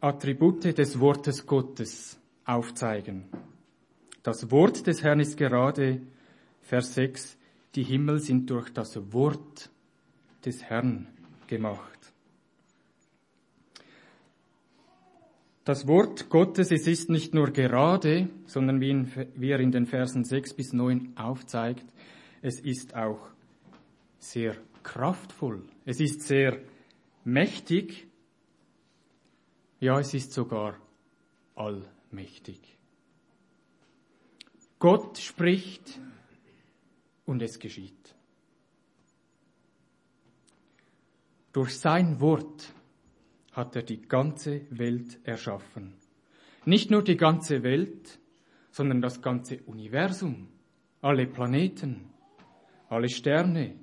Attribute 0.00 0.76
des 0.76 1.00
Wortes 1.00 1.46
Gottes 1.46 2.18
aufzeigen. 2.44 3.24
Das 4.22 4.50
Wort 4.50 4.86
des 4.86 5.02
Herrn 5.02 5.20
ist 5.20 5.36
gerade, 5.36 6.02
Vers 6.62 6.94
6, 6.94 7.38
die 7.74 7.84
Himmel 7.84 8.18
sind 8.18 8.50
durch 8.50 8.70
das 8.70 9.12
Wort 9.12 9.70
des 10.44 10.62
Herrn 10.64 11.06
gemacht. 11.46 11.96
Das 15.64 15.88
Wort 15.88 16.28
Gottes, 16.28 16.70
es 16.70 16.86
ist 16.86 17.10
nicht 17.10 17.34
nur 17.34 17.50
gerade, 17.50 18.28
sondern 18.46 18.80
wie, 18.80 18.90
in, 18.90 19.10
wie 19.34 19.50
er 19.50 19.58
in 19.58 19.72
den 19.72 19.86
Versen 19.86 20.24
6 20.24 20.54
bis 20.54 20.72
9 20.72 21.16
aufzeigt, 21.16 21.84
es 22.46 22.60
ist 22.60 22.94
auch 22.94 23.28
sehr 24.20 24.56
kraftvoll, 24.84 25.64
es 25.84 25.98
ist 25.98 26.22
sehr 26.22 26.60
mächtig, 27.24 28.06
ja, 29.80 29.98
es 29.98 30.14
ist 30.14 30.32
sogar 30.32 30.78
allmächtig. 31.56 32.78
Gott 34.78 35.18
spricht 35.18 36.00
und 37.24 37.42
es 37.42 37.58
geschieht. 37.58 38.14
Durch 41.52 41.76
sein 41.76 42.20
Wort 42.20 42.72
hat 43.52 43.74
er 43.74 43.82
die 43.82 44.02
ganze 44.02 44.66
Welt 44.70 45.18
erschaffen. 45.24 45.94
Nicht 46.64 46.92
nur 46.92 47.02
die 47.02 47.16
ganze 47.16 47.64
Welt, 47.64 48.20
sondern 48.70 49.00
das 49.00 49.20
ganze 49.20 49.62
Universum, 49.62 50.48
alle 51.00 51.26
Planeten, 51.26 52.12
alle 52.88 53.08
Sterne, 53.08 53.74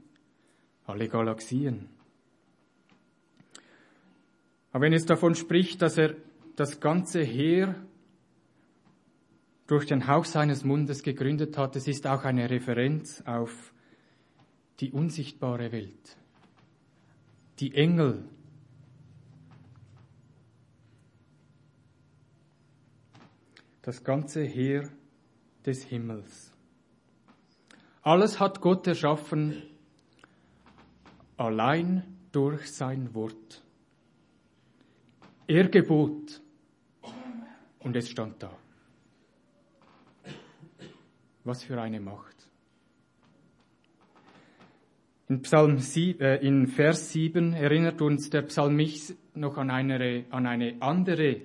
alle 0.85 1.07
Galaxien. 1.07 1.89
Aber 4.71 4.85
wenn 4.85 4.93
es 4.93 5.05
davon 5.05 5.35
spricht, 5.35 5.81
dass 5.81 5.97
er 5.97 6.15
das 6.55 6.79
ganze 6.79 7.21
Heer 7.21 7.75
durch 9.67 9.85
den 9.85 10.07
Hauch 10.07 10.25
seines 10.25 10.63
Mundes 10.63 11.03
gegründet 11.03 11.57
hat, 11.57 11.75
es 11.75 11.87
ist 11.87 12.07
auch 12.07 12.23
eine 12.23 12.49
Referenz 12.49 13.21
auf 13.25 13.73
die 14.79 14.91
unsichtbare 14.91 15.71
Welt, 15.71 16.17
die 17.59 17.73
Engel, 17.73 18.27
das 23.83 24.03
ganze 24.03 24.43
Heer 24.43 24.89
des 25.65 25.83
Himmels. 25.83 26.52
Alles 28.03 28.41
hat 28.41 28.59
Gott 28.59 28.85
erschaffen, 28.85 29.63
allein 31.37 32.03
durch 32.33 32.69
sein 32.69 33.13
Wort. 33.13 33.63
Er 35.47 35.69
gebot 35.69 36.41
und 37.79 37.95
es 37.95 38.09
stand 38.09 38.43
da. 38.43 38.51
Was 41.45 41.63
für 41.63 41.81
eine 41.81 42.01
Macht. 42.01 42.35
In, 45.29 45.41
Psalm 45.41 45.77
7, 45.77 46.19
äh, 46.21 46.35
in 46.37 46.67
Vers 46.67 47.11
7 47.13 47.53
erinnert 47.53 48.01
uns 48.01 48.29
der 48.29 48.41
Psalmist 48.43 49.15
noch 49.33 49.57
an 49.57 49.71
eine, 49.71 50.25
an 50.29 50.45
eine 50.45 50.75
andere 50.81 51.41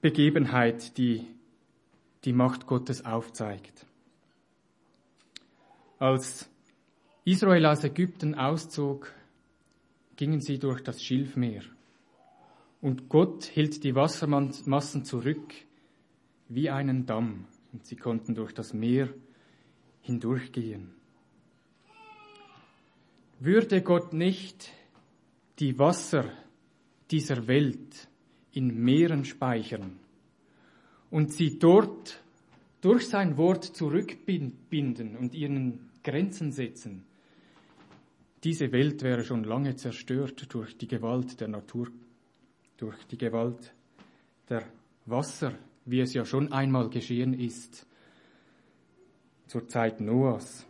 Begebenheit, 0.00 0.96
die 0.96 1.26
die 2.24 2.32
Macht 2.32 2.66
Gottes 2.66 3.04
aufzeigt. 3.04 3.86
Als 5.98 6.50
Israel 7.24 7.64
aus 7.64 7.82
Ägypten 7.82 8.34
auszog, 8.34 9.14
gingen 10.16 10.42
sie 10.42 10.58
durch 10.58 10.82
das 10.82 11.02
Schilfmeer. 11.02 11.62
Und 12.82 13.08
Gott 13.08 13.44
hielt 13.44 13.82
die 13.82 13.94
Wassermassen 13.94 15.04
zurück 15.04 15.54
wie 16.48 16.68
einen 16.68 17.06
Damm. 17.06 17.46
Und 17.72 17.86
sie 17.86 17.96
konnten 17.96 18.34
durch 18.34 18.52
das 18.52 18.74
Meer 18.74 19.08
hindurchgehen. 20.02 20.92
Würde 23.40 23.80
Gott 23.80 24.12
nicht 24.12 24.70
die 25.58 25.78
Wasser 25.78 26.30
dieser 27.10 27.46
Welt 27.48 28.08
in 28.52 28.82
Meeren 28.82 29.24
speichern, 29.24 29.98
und 31.10 31.32
sie 31.32 31.58
dort 31.58 32.22
durch 32.80 33.08
sein 33.08 33.36
Wort 33.36 33.64
zurückbinden 33.64 35.16
und 35.16 35.34
ihren 35.34 35.85
Grenzen 36.06 36.52
setzen, 36.52 37.04
diese 38.44 38.70
Welt 38.70 39.02
wäre 39.02 39.24
schon 39.24 39.42
lange 39.42 39.74
zerstört 39.74 40.46
durch 40.54 40.78
die 40.78 40.86
Gewalt 40.86 41.40
der 41.40 41.48
Natur, 41.48 41.88
durch 42.76 43.04
die 43.06 43.18
Gewalt 43.18 43.74
der 44.48 44.62
Wasser, 45.04 45.52
wie 45.84 45.98
es 45.98 46.14
ja 46.14 46.24
schon 46.24 46.52
einmal 46.52 46.88
geschehen 46.90 47.34
ist 47.34 47.88
zur 49.48 49.66
Zeit 49.66 50.00
Noahs. 50.00 50.64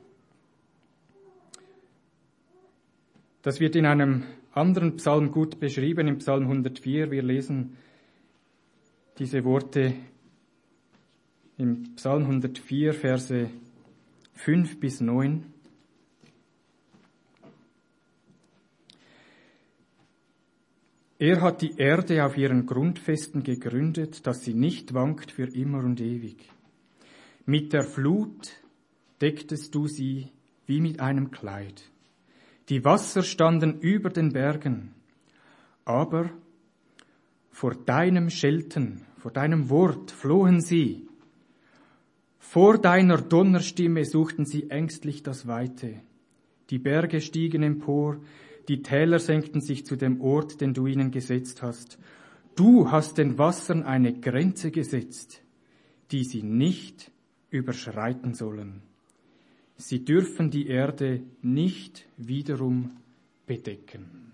Das 3.43 3.61
wird 3.61 3.77
in 3.77 3.85
einem 3.85 4.25
anderen 4.53 4.97
Psalm 4.97 5.31
gut 5.31 5.61
beschrieben, 5.61 6.09
im 6.09 6.19
Psalm 6.19 6.45
104. 6.45 7.11
Wir 7.11 7.23
lesen 7.23 7.77
diese 9.19 9.45
Worte 9.45 9.93
im 11.59 11.95
Psalm 11.95 12.23
104, 12.23 12.95
Verse 12.95 13.51
5 14.37 14.79
bis 14.79 15.01
9. 15.01 15.45
Er 21.19 21.41
hat 21.41 21.63
die 21.63 21.77
Erde 21.79 22.25
auf 22.25 22.37
ihren 22.37 22.67
Grundfesten 22.67 23.43
gegründet, 23.43 24.27
dass 24.27 24.45
sie 24.45 24.53
nicht 24.55 24.93
wankt 24.93 25.33
für 25.33 25.49
immer 25.49 25.79
und 25.79 26.01
ewig. 26.01 26.37
Mit 27.47 27.73
der 27.73 27.83
Flut 27.83 28.51
decktest 29.23 29.75
du 29.75 29.87
sie 29.87 30.29
wie 30.67 30.81
mit 30.81 31.01
einem 31.01 31.31
Kleid. 31.31 31.91
Die 32.69 32.85
Wasser 32.85 33.23
standen 33.23 33.81
über 33.81 34.11
den 34.11 34.33
Bergen, 34.33 34.93
aber 35.85 36.31
vor 37.51 37.75
deinem 37.75 38.29
Schelten, 38.29 39.07
vor 39.19 39.31
deinem 39.31 39.71
Wort 39.71 40.11
flohen 40.11 40.61
sie. 40.61 41.06
Vor 42.49 42.79
deiner 42.79 43.21
Donnerstimme 43.21 44.05
suchten 44.05 44.47
sie 44.47 44.71
ängstlich 44.71 45.25
das 45.25 45.49
Weite. 45.49 46.01
Die 46.71 46.79
Berge 46.79 47.21
stiegen 47.21 47.65
empor, 47.65 48.19
die 48.69 48.83
Täler 48.83 49.19
senkten 49.19 49.61
sich 49.61 49.85
zu 49.85 49.97
dem 49.97 50.21
Ort, 50.21 50.61
den 50.61 50.73
du 50.73 50.87
ihnen 50.87 51.11
gesetzt 51.11 51.63
hast. 51.63 51.99
Du 52.55 52.91
hast 52.91 53.19
den 53.19 53.37
Wassern 53.37 53.83
eine 53.83 54.19
Grenze 54.21 54.71
gesetzt, 54.71 55.43
die 56.13 56.23
sie 56.23 56.45
nicht 56.45 57.11
überschreiten 57.51 58.33
sollen. 58.33 58.81
Sie 59.77 60.05
dürfen 60.05 60.51
die 60.51 60.69
Erde 60.69 61.25
nicht 61.43 62.07
wiederum 62.17 62.93
bedecken. 63.47 64.33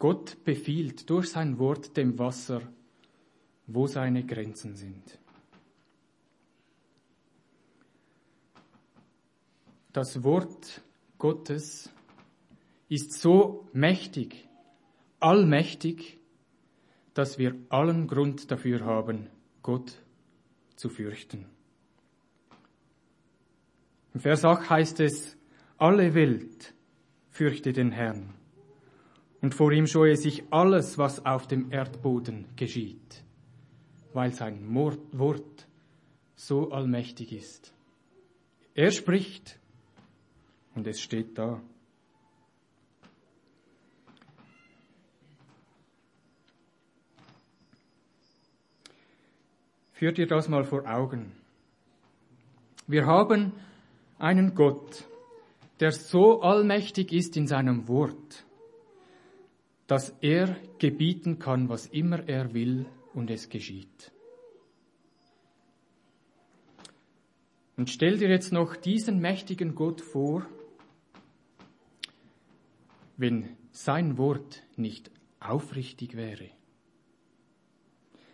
Gott 0.00 0.38
befiehlt 0.44 1.08
durch 1.08 1.30
sein 1.30 1.58
Wort 1.58 1.96
dem 1.96 2.18
Wasser, 2.18 2.62
wo 3.68 3.86
seine 3.86 4.26
Grenzen 4.26 4.74
sind. 4.74 5.20
Das 9.92 10.22
Wort 10.22 10.82
Gottes 11.18 11.90
ist 12.88 13.12
so 13.12 13.68
mächtig, 13.72 14.48
allmächtig, 15.18 16.18
dass 17.14 17.38
wir 17.38 17.54
allen 17.68 18.06
Grund 18.06 18.50
dafür 18.50 18.84
haben, 18.84 19.28
Gott 19.62 19.98
zu 20.76 20.88
fürchten. 20.88 21.46
Im 24.14 24.20
Vers 24.20 24.44
8 24.44 24.70
heißt 24.70 25.00
es, 25.00 25.36
alle 25.78 26.14
Welt 26.14 26.74
fürchte 27.28 27.72
den 27.72 27.92
Herrn 27.92 28.34
und 29.40 29.54
vor 29.54 29.72
ihm 29.72 29.86
scheue 29.86 30.16
sich 30.16 30.44
alles, 30.50 30.98
was 30.98 31.24
auf 31.24 31.46
dem 31.46 31.70
Erdboden 31.70 32.46
geschieht, 32.56 33.22
weil 34.12 34.32
sein 34.32 34.74
Wort 34.74 35.66
so 36.34 36.70
allmächtig 36.72 37.32
ist. 37.32 37.72
Er 38.74 38.90
spricht 38.90 39.59
und 40.80 40.86
es 40.86 40.98
steht 40.98 41.36
da. 41.36 41.60
Führt 49.92 50.16
ihr 50.16 50.26
das 50.26 50.48
mal 50.48 50.64
vor 50.64 50.86
Augen. 50.86 51.32
Wir 52.86 53.04
haben 53.04 53.52
einen 54.18 54.54
Gott, 54.54 55.04
der 55.80 55.92
so 55.92 56.40
allmächtig 56.40 57.12
ist 57.12 57.36
in 57.36 57.46
seinem 57.46 57.86
Wort, 57.86 58.46
dass 59.86 60.16
er 60.22 60.56
gebieten 60.78 61.38
kann, 61.38 61.68
was 61.68 61.88
immer 61.88 62.26
er 62.26 62.54
will 62.54 62.86
und 63.12 63.30
es 63.30 63.50
geschieht. 63.50 64.12
Und 67.76 67.90
stell 67.90 68.16
dir 68.16 68.30
jetzt 68.30 68.50
noch 68.50 68.76
diesen 68.76 69.20
mächtigen 69.20 69.74
Gott 69.74 70.00
vor, 70.00 70.46
wenn 73.20 73.54
sein 73.70 74.16
Wort 74.16 74.62
nicht 74.76 75.10
aufrichtig 75.40 76.16
wäre, 76.16 76.48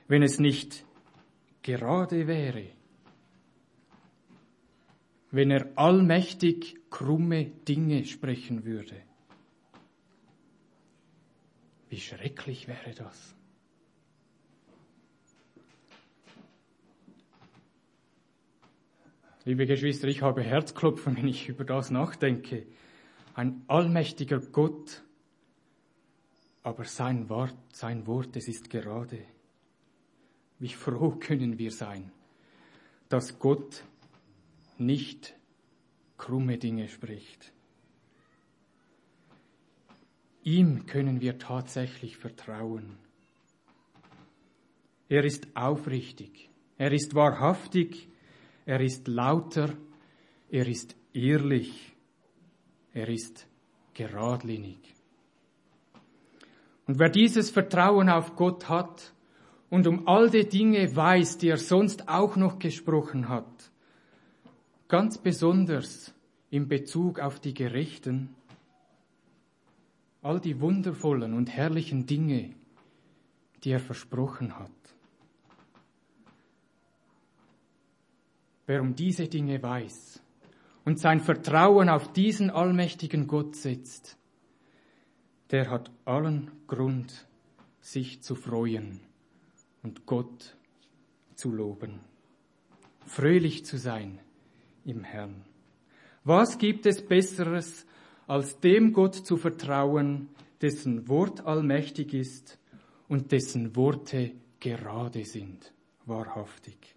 wenn 0.07 0.23
es 0.23 0.39
nicht 0.39 0.85
gerade 1.63 2.29
wäre, 2.29 2.69
wenn 5.33 5.51
er 5.51 5.77
allmächtig 5.77 6.79
krumme 6.89 7.47
Dinge 7.47 8.05
sprechen 8.05 8.65
würde. 8.65 9.03
Wie 11.89 11.99
schrecklich 11.99 12.69
wäre 12.69 12.95
das? 12.95 13.35
Liebe 19.45 19.67
Geschwister, 19.67 20.07
ich 20.07 20.23
habe 20.23 20.43
Herzklopfen, 20.43 21.17
wenn 21.17 21.27
ich 21.27 21.49
über 21.49 21.65
das 21.65 21.91
nachdenke. 21.91 22.67
Ein 23.37 23.65
allmächtiger 23.67 24.41
Gott, 24.41 25.05
aber 26.63 26.85
sein 26.85 27.29
Wort, 27.29 27.55
sein 27.71 28.07
Wort, 28.07 28.35
es 28.35 28.49
ist 28.49 28.71
gerade. 28.71 29.27
Wie 30.59 30.71
froh 30.71 31.11
können 31.11 31.59
wir 31.59 31.71
sein, 31.71 32.11
dass 33.11 33.39
Gott 33.39 33.85
nicht 34.79 35.37
krumme 36.17 36.57
Dinge 36.57 36.89
spricht. 36.89 37.53
Ihm 40.43 40.87
können 40.87 41.21
wir 41.21 41.39
tatsächlich 41.39 42.17
vertrauen. 42.17 42.97
Er 45.11 45.25
ist 45.27 45.55
aufrichtig, 45.55 46.49
er 46.79 46.91
ist 46.91 47.15
wahrhaftig, 47.15 48.09
er 48.65 48.81
ist 48.81 49.07
lauter, 49.09 49.77
er 50.51 50.67
ist 50.67 50.97
ehrlich, 51.13 51.96
er 52.97 53.09
ist 53.11 53.47
geradlinig. 53.93 54.79
Und 56.87 56.99
wer 56.99 57.11
dieses 57.11 57.51
Vertrauen 57.51 58.09
auf 58.09 58.37
Gott 58.37 58.71
hat 58.71 59.13
und 59.69 59.87
um 59.87 60.09
all 60.09 60.31
die 60.31 60.49
Dinge 60.49 60.97
weiß, 60.97 61.37
die 61.37 61.51
er 61.51 61.59
sonst 61.59 62.09
auch 62.09 62.37
noch 62.37 62.59
gesprochen 62.59 63.29
hat, 63.29 63.71
ganz 64.89 65.19
besonders 65.19 66.15
in 66.49 66.69
Bezug 66.69 67.21
auf 67.21 67.39
die 67.39 67.53
Gerechten, 67.53 68.35
all 70.23 70.41
die 70.41 70.59
wundervollen 70.59 71.35
und 71.35 71.51
herrlichen 71.51 72.07
Dinge, 72.07 72.55
die 73.63 73.73
er 73.73 73.81
versprochen 73.81 74.59
hat. 74.59 74.71
Wer 78.65 78.81
um 78.81 78.95
diese 78.95 79.29
Dinge 79.29 79.63
weiß 79.63 80.23
und 80.87 81.01
sein 81.01 81.21
Vertrauen 81.21 81.89
auf 81.89 82.13
diesen 82.13 82.49
allmächtigen 82.49 83.27
Gott 83.27 83.57
setzt, 83.57 84.17
der 85.51 85.69
hat 85.69 85.91
allen 86.05 86.51
Grund, 86.69 87.27
sich 87.81 88.23
zu 88.23 88.35
freuen 88.35 89.01
und 89.83 90.07
Gott 90.07 90.57
zu 91.35 91.51
loben, 91.53 92.01
fröhlich 93.05 93.65
zu 93.65 93.79
sein 93.79 94.19
im 94.85 95.05
Herrn. 95.05 95.45
Was 96.25 96.59
gibt 96.59 96.87
es 96.87 97.05
Besseres, 97.05 97.85
als 98.27 98.59
dem 98.61 98.93
Gott 98.93 99.15
zu 99.15 99.37
vertrauen, 99.37 100.29
dessen 100.61 101.09
Wort 101.09 101.47
allmächtig 101.47 102.15
ist 102.15 102.59
und 103.09 103.31
dessen 103.33 103.77
Worte 103.77 104.33
gerade 104.59 105.25
sind, 105.25 105.73
wahrhaftig? 106.07 106.96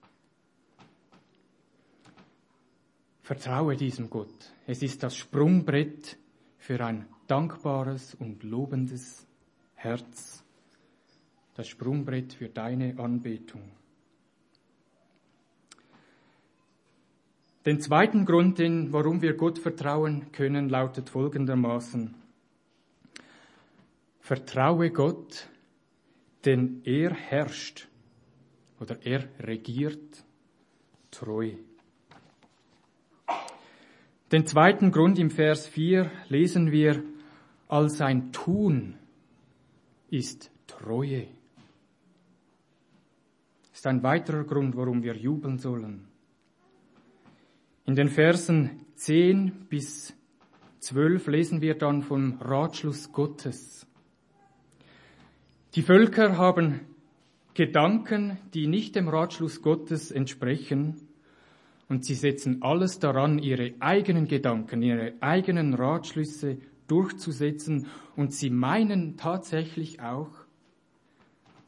Vertraue 3.30 3.76
diesem 3.76 4.10
Gott. 4.10 4.52
Es 4.66 4.82
ist 4.82 5.04
das 5.04 5.16
Sprungbrett 5.16 6.18
für 6.58 6.84
ein 6.84 7.06
dankbares 7.28 8.16
und 8.16 8.42
lobendes 8.42 9.28
Herz. 9.76 10.44
Das 11.54 11.68
Sprungbrett 11.68 12.34
für 12.34 12.50
deine 12.50 12.98
Anbetung. 12.98 13.62
Den 17.68 17.80
zweiten 17.82 18.26
Grund, 18.26 18.58
den, 18.58 18.92
warum 18.94 19.22
wir 19.22 19.36
Gott 19.36 19.60
vertrauen 19.60 20.32
können, 20.32 20.68
lautet 20.68 21.12
folgendermaßen. 21.12 22.16
Vertraue 24.22 24.90
Gott, 24.90 25.48
denn 26.46 26.82
er 26.84 27.14
herrscht 27.14 27.90
oder 28.80 28.98
er 29.06 29.30
regiert 29.40 30.26
treu. 31.12 31.52
Den 34.32 34.46
zweiten 34.46 34.92
Grund 34.92 35.18
im 35.18 35.32
Vers 35.32 35.68
4 35.68 36.12
lesen 36.28 36.72
wir, 36.72 37.04
all 37.68 37.90
sein 37.90 38.32
Tun 38.32 38.96
ist 40.12 40.52
Treue. 40.68 41.28
Ist 43.74 43.88
ein 43.88 44.04
weiterer 44.04 44.44
Grund, 44.44 44.76
warum 44.76 45.02
wir 45.02 45.16
jubeln 45.16 45.58
sollen. 45.58 46.08
In 47.86 47.96
den 47.96 48.10
Versen 48.10 48.86
10 48.96 49.66
bis 49.68 50.14
12 50.78 51.26
lesen 51.28 51.62
wir 51.62 51.76
dann 51.76 52.04
vom 52.04 52.40
Ratschluss 52.40 53.12
Gottes. 53.12 53.88
Die 55.74 55.82
Völker 55.82 56.38
haben 56.38 56.82
Gedanken, 57.56 58.38
die 58.54 58.68
nicht 58.68 58.96
dem 58.96 59.08
Ratschluss 59.08 59.64
Gottes 59.64 60.12
entsprechen, 60.12 61.09
und 61.90 62.06
sie 62.06 62.14
setzen 62.14 62.62
alles 62.62 63.00
daran, 63.00 63.40
ihre 63.40 63.74
eigenen 63.80 64.28
Gedanken, 64.28 64.84
ihre 64.84 65.14
eigenen 65.20 65.74
Ratschlüsse 65.74 66.60
durchzusetzen, 66.88 67.88
und 68.16 68.34
sie 68.34 68.50
meinen 68.50 69.18
tatsächlich 69.18 70.02
auch, 70.02 70.32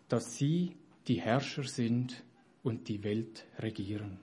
dass 0.09 0.35
sie 0.35 0.75
die 1.07 1.21
Herrscher 1.21 1.63
sind 1.63 2.23
und 2.61 2.87
die 2.89 3.03
Welt 3.03 3.45
regieren. 3.59 4.19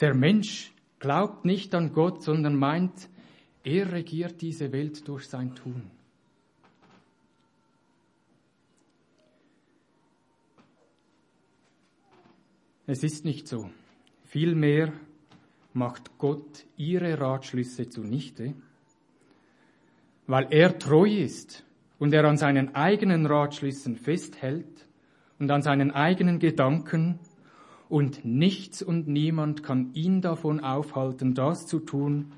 Der 0.00 0.14
Mensch 0.14 0.72
glaubt 0.98 1.44
nicht 1.44 1.74
an 1.74 1.92
Gott, 1.92 2.22
sondern 2.22 2.56
meint, 2.56 3.10
er 3.62 3.92
regiert 3.92 4.40
diese 4.40 4.72
Welt 4.72 5.06
durch 5.06 5.28
sein 5.28 5.54
Tun. 5.54 5.90
Es 12.86 13.04
ist 13.04 13.24
nicht 13.24 13.46
so. 13.46 13.70
Vielmehr 14.30 14.92
macht 15.72 16.16
Gott 16.16 16.64
ihre 16.76 17.18
Ratschlüsse 17.18 17.88
zunichte, 17.88 18.54
weil 20.28 20.46
er 20.50 20.78
treu 20.78 21.08
ist 21.08 21.64
und 21.98 22.14
er 22.14 22.24
an 22.26 22.36
seinen 22.36 22.76
eigenen 22.76 23.26
Ratschlüssen 23.26 23.96
festhält 23.96 24.86
und 25.40 25.50
an 25.50 25.62
seinen 25.62 25.90
eigenen 25.90 26.38
Gedanken 26.38 27.18
und 27.88 28.24
nichts 28.24 28.82
und 28.82 29.08
niemand 29.08 29.64
kann 29.64 29.92
ihn 29.94 30.20
davon 30.20 30.60
aufhalten, 30.60 31.34
das 31.34 31.66
zu 31.66 31.80
tun, 31.80 32.30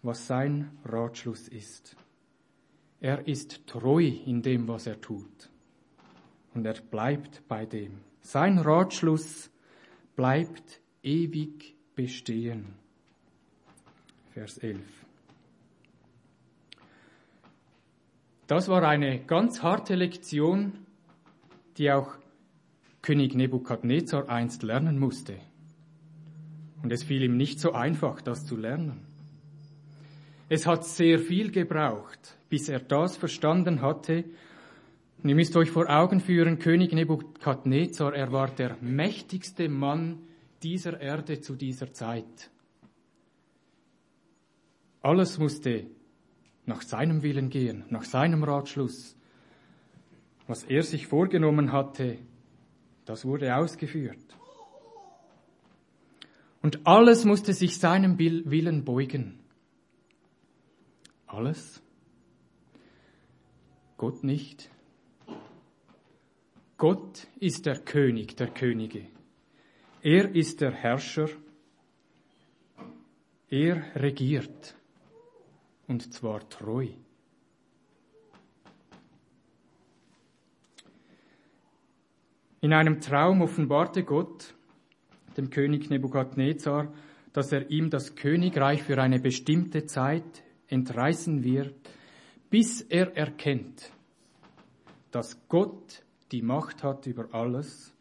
was 0.00 0.26
sein 0.26 0.70
Ratschluss 0.86 1.46
ist. 1.48 1.94
Er 3.02 3.28
ist 3.28 3.66
treu 3.66 4.00
in 4.00 4.40
dem, 4.40 4.66
was 4.66 4.86
er 4.86 4.98
tut. 4.98 5.50
Und 6.54 6.64
er 6.64 6.80
bleibt 6.90 7.46
bei 7.48 7.66
dem. 7.66 8.00
Sein 8.22 8.56
Ratschluss 8.56 9.50
bleibt 10.16 10.80
ewig 11.04 11.74
bestehen. 11.94 12.74
Vers 14.32 14.58
11. 14.58 14.80
Das 18.46 18.68
war 18.68 18.82
eine 18.82 19.20
ganz 19.20 19.62
harte 19.62 19.94
Lektion, 19.94 20.72
die 21.78 21.90
auch 21.92 22.16
König 23.00 23.34
Nebukadnezar 23.34 24.28
einst 24.28 24.62
lernen 24.62 24.98
musste. 24.98 25.36
Und 26.82 26.92
es 26.92 27.04
fiel 27.04 27.22
ihm 27.22 27.36
nicht 27.36 27.60
so 27.60 27.72
einfach, 27.72 28.20
das 28.20 28.44
zu 28.44 28.56
lernen. 28.56 29.06
Es 30.48 30.66
hat 30.66 30.84
sehr 30.84 31.18
viel 31.18 31.50
gebraucht, 31.50 32.36
bis 32.50 32.68
er 32.68 32.80
das 32.80 33.16
verstanden 33.16 33.80
hatte. 33.80 34.24
Und 35.22 35.28
ihr 35.28 35.34
müsst 35.34 35.56
euch 35.56 35.70
vor 35.70 35.88
Augen 35.88 36.20
führen, 36.20 36.58
König 36.58 36.92
Nebukadnezar, 36.92 38.14
er 38.14 38.30
war 38.32 38.48
der 38.48 38.76
mächtigste 38.82 39.68
Mann 39.68 40.18
dieser 40.64 40.98
Erde 41.00 41.40
zu 41.40 41.54
dieser 41.54 41.92
Zeit. 41.92 42.50
Alles 45.02 45.38
musste 45.38 45.86
nach 46.64 46.80
seinem 46.80 47.22
Willen 47.22 47.50
gehen, 47.50 47.84
nach 47.90 48.04
seinem 48.04 48.42
Ratschluss. 48.42 49.16
Was 50.46 50.64
er 50.64 50.82
sich 50.82 51.06
vorgenommen 51.06 51.72
hatte, 51.72 52.18
das 53.04 53.26
wurde 53.26 53.54
ausgeführt. 53.54 54.18
Und 56.62 56.86
alles 56.86 57.26
musste 57.26 57.52
sich 57.52 57.78
seinem 57.78 58.18
Willen 58.18 58.84
beugen. 58.84 59.40
Alles? 61.26 61.82
Gott 63.98 64.24
nicht. 64.24 64.70
Gott 66.78 67.26
ist 67.38 67.66
der 67.66 67.78
König 67.80 68.36
der 68.36 68.48
Könige. 68.48 69.13
Er 70.04 70.34
ist 70.34 70.60
der 70.60 70.72
Herrscher. 70.72 71.30
Er 73.48 73.82
regiert. 73.96 74.76
Und 75.88 76.12
zwar 76.12 76.46
treu. 76.50 76.88
In 82.60 82.74
einem 82.74 83.00
Traum 83.00 83.40
offenbarte 83.40 84.04
Gott 84.04 84.54
dem 85.38 85.48
König 85.48 85.88
Nebukadnezar, 85.88 86.92
dass 87.32 87.50
er 87.50 87.70
ihm 87.70 87.88
das 87.88 88.14
Königreich 88.14 88.82
für 88.82 89.00
eine 89.00 89.20
bestimmte 89.20 89.86
Zeit 89.86 90.42
entreißen 90.68 91.42
wird, 91.44 91.74
bis 92.50 92.82
er 92.82 93.16
erkennt, 93.16 93.90
dass 95.10 95.48
Gott 95.48 96.04
die 96.30 96.42
Macht 96.42 96.82
hat 96.82 97.06
über 97.06 97.32
alles, 97.32 97.93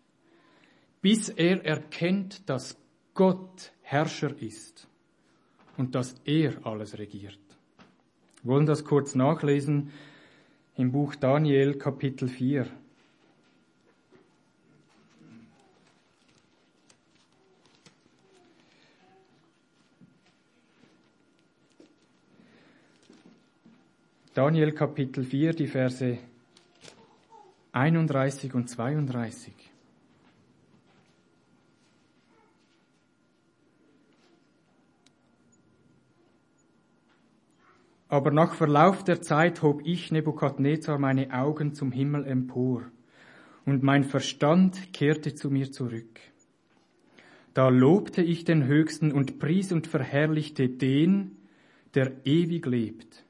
bis 1.04 1.28
er 1.28 1.66
erkennt, 1.66 2.50
dass 2.50 2.78
Gott 3.14 3.74
Herrscher 3.82 4.42
ist 4.42 4.88
und 5.76 5.96
dass 5.96 6.16
er 6.24 6.66
alles 6.66 6.98
regiert. 6.98 7.38
Wir 8.42 8.54
wollen 8.54 8.66
das 8.66 8.86
kurz 8.86 9.14
nachlesen 9.14 9.92
im 10.78 10.94
Buch 10.94 11.16
Daniel 11.16 11.78
Kapitel 11.78 12.30
4. 12.30 12.68
Daniel 24.34 24.72
Kapitel 24.72 25.26
4, 25.26 25.52
die 25.54 25.68
Verse 25.68 26.18
31 27.74 28.54
und 28.54 28.70
32. 28.70 29.73
Aber 38.14 38.30
nach 38.30 38.54
Verlauf 38.54 39.04
der 39.04 39.22
Zeit 39.22 39.64
hob 39.64 39.82
ich, 39.86 40.12
Nebukadnezar, 40.12 41.00
meine 41.00 41.34
Augen 41.34 41.74
zum 41.74 41.92
Himmel 41.92 42.26
empor, 42.26 42.84
und 43.66 43.82
mein 43.82 44.04
Verstand 44.04 44.94
kehrte 44.94 45.34
zu 45.34 45.50
mir 45.50 45.72
zurück. 45.72 46.20
Da 47.56 47.70
lobte 47.70 48.22
ich 48.22 48.46
den 48.46 48.66
Höchsten 48.66 49.12
und 49.12 49.40
pries 49.40 49.72
und 49.72 49.88
verherrlichte 49.88 50.70
den, 50.70 51.38
der 51.96 52.12
ewig 52.26 52.66
lebt 52.68 53.24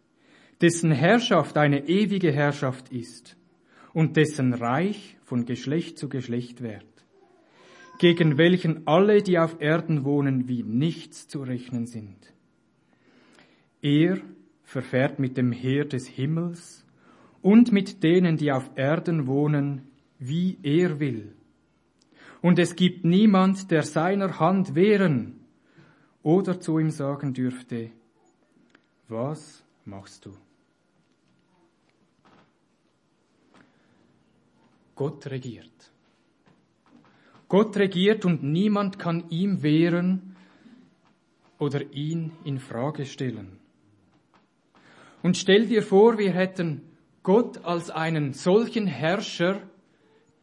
dessen 0.64 0.92
Herrschaft 0.92 1.58
eine 1.58 1.90
ewige 1.90 2.32
Herrschaft 2.32 2.90
ist 2.90 3.36
und 3.94 4.16
dessen 4.16 4.54
Reich 4.54 5.18
von 5.24 5.46
Geschlecht 5.46 5.98
zu 5.98 6.08
Geschlecht 6.08 6.64
währt, 6.64 6.86
gegen 8.00 8.38
welchen 8.38 8.88
alle, 8.88 9.22
die 9.22 9.38
auf 9.40 9.60
Erden 9.60 10.06
wohnen, 10.06 10.48
wie 10.48 10.64
nichts 10.64 11.28
zu 11.28 11.42
rechnen 11.42 11.86
sind. 11.86 12.34
Er 13.82 14.22
verfährt 14.64 15.20
mit 15.20 15.38
dem 15.38 15.52
Heer 15.52 15.86
des 15.86 16.08
Himmels 16.08 16.86
und 17.42 17.72
mit 17.72 18.04
denen, 18.04 18.38
die 18.38 18.52
auf 18.52 18.72
Erden 18.76 19.28
wohnen, 19.28 19.88
wie 20.20 20.58
er 20.64 21.00
will. 21.00 21.36
Und 22.42 22.60
es 22.60 22.76
gibt 22.76 23.06
niemand, 23.06 23.72
der 23.72 23.84
seiner 23.84 24.40
Hand 24.40 24.76
wehren 24.76 25.40
oder 26.24 26.60
zu 26.60 26.80
ihm 26.80 26.90
sagen 26.90 27.34
dürfte, 27.34 27.92
was 29.08 29.64
machst 29.86 30.26
du? 30.26 30.32
Gott 34.96 35.28
regiert. 35.28 35.92
Gott 37.48 37.78
regiert 37.78 38.26
und 38.26 38.44
niemand 38.44 38.98
kann 39.00 39.30
ihm 39.30 39.62
wehren 39.62 40.36
oder 41.60 41.94
ihn 41.94 42.32
in 42.44 42.60
Frage 42.60 43.06
stellen. 43.06 43.60
Und 45.24 45.38
stell 45.38 45.66
dir 45.66 45.82
vor, 45.82 46.18
wir 46.20 46.34
hätten 46.34 46.82
Gott 47.24 47.64
als 47.64 47.90
einen 47.90 48.34
solchen 48.34 48.86
Herrscher, 48.86 49.62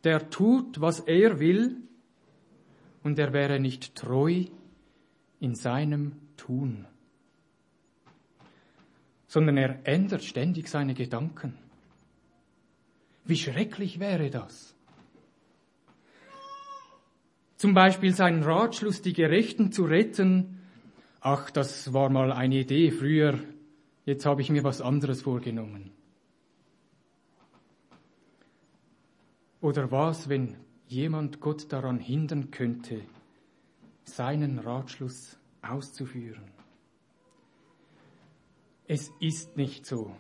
der 0.03 0.31
tut, 0.31 0.81
was 0.81 1.01
er 1.01 1.38
will, 1.38 1.77
und 3.03 3.19
er 3.19 3.33
wäre 3.33 3.61
nicht 3.61 3.95
treu 3.95 4.45
in 5.38 5.55
seinem 5.55 6.12
Tun, 6.37 6.87
sondern 9.27 9.57
er 9.57 9.87
ändert 9.87 10.25
ständig 10.25 10.69
seine 10.69 10.95
Gedanken. 10.95 11.55
Wie 13.25 13.37
schrecklich 13.37 14.01
wäre 14.01 14.31
das? 14.31 14.75
Zum 17.57 17.75
Beispiel 17.75 18.14
seinen 18.14 18.43
Ratschluss, 18.43 19.03
die 19.03 19.12
Gerechten 19.12 19.73
zu 19.73 19.85
retten. 19.85 20.59
Ach, 21.21 21.51
das 21.51 21.93
war 21.93 22.09
mal 22.09 22.33
eine 22.33 22.61
Idee 22.61 22.90
früher. 22.90 23.38
Jetzt 24.04 24.26
habe 24.26 24.42
ich 24.42 24.50
mir 24.50 24.64
was 24.64 24.80
anderes 24.80 25.22
vorgenommen. 25.22 25.92
Oder 29.60 29.90
was, 29.90 30.28
wenn 30.28 30.56
jemand 30.86 31.40
Gott 31.40 31.72
daran 31.72 31.98
hindern 31.98 32.50
könnte, 32.50 33.02
seinen 34.04 34.58
Ratschluss 34.58 35.38
auszuführen? 35.62 36.50
Es 38.86 39.12
ist 39.20 39.56
nicht 39.56 39.86
so 39.86 40.14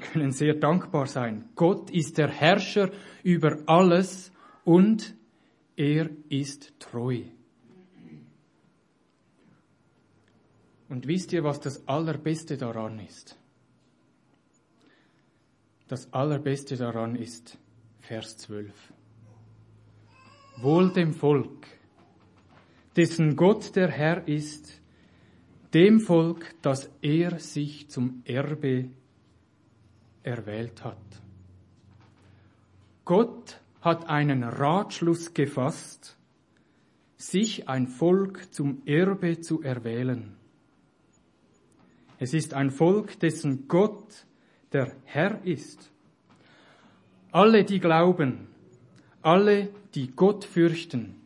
können 0.00 0.32
sehr 0.32 0.54
dankbar 0.54 1.06
sein. 1.06 1.48
Gott 1.54 1.90
ist 1.90 2.18
der 2.18 2.28
Herrscher 2.28 2.90
über 3.22 3.58
alles 3.66 4.32
und 4.64 5.14
er 5.76 6.10
ist 6.28 6.78
treu. 6.78 7.22
Und 10.88 11.06
wisst 11.06 11.32
ihr, 11.32 11.44
was 11.44 11.60
das 11.60 11.86
Allerbeste 11.86 12.56
daran 12.56 12.98
ist? 12.98 13.38
Das 15.88 16.12
Allerbeste 16.12 16.76
daran 16.76 17.16
ist 17.16 17.58
Vers 18.00 18.36
12. 18.38 18.72
Wohl 20.60 20.92
dem 20.92 21.12
Volk, 21.12 21.66
dessen 22.96 23.36
Gott 23.36 23.76
der 23.76 23.90
Herr 23.90 24.26
ist, 24.26 24.80
dem 25.74 26.00
Volk, 26.00 26.54
das 26.62 26.90
er 27.02 27.38
sich 27.38 27.88
zum 27.90 28.22
Erbe 28.24 28.90
erwählt 30.22 30.84
hat. 30.84 30.96
Gott 33.04 33.60
hat 33.80 34.08
einen 34.08 34.42
Ratschluss 34.42 35.32
gefasst, 35.32 36.16
sich 37.16 37.68
ein 37.68 37.86
Volk 37.86 38.52
zum 38.52 38.82
Erbe 38.86 39.40
zu 39.40 39.62
erwählen. 39.62 40.36
Es 42.18 42.34
ist 42.34 42.54
ein 42.54 42.70
Volk, 42.70 43.18
dessen 43.20 43.68
Gott 43.68 44.26
der 44.72 44.92
Herr 45.04 45.44
ist. 45.44 45.90
Alle, 47.30 47.64
die 47.64 47.78
glauben, 47.78 48.48
alle, 49.22 49.68
die 49.94 50.08
Gott 50.08 50.44
fürchten, 50.44 51.16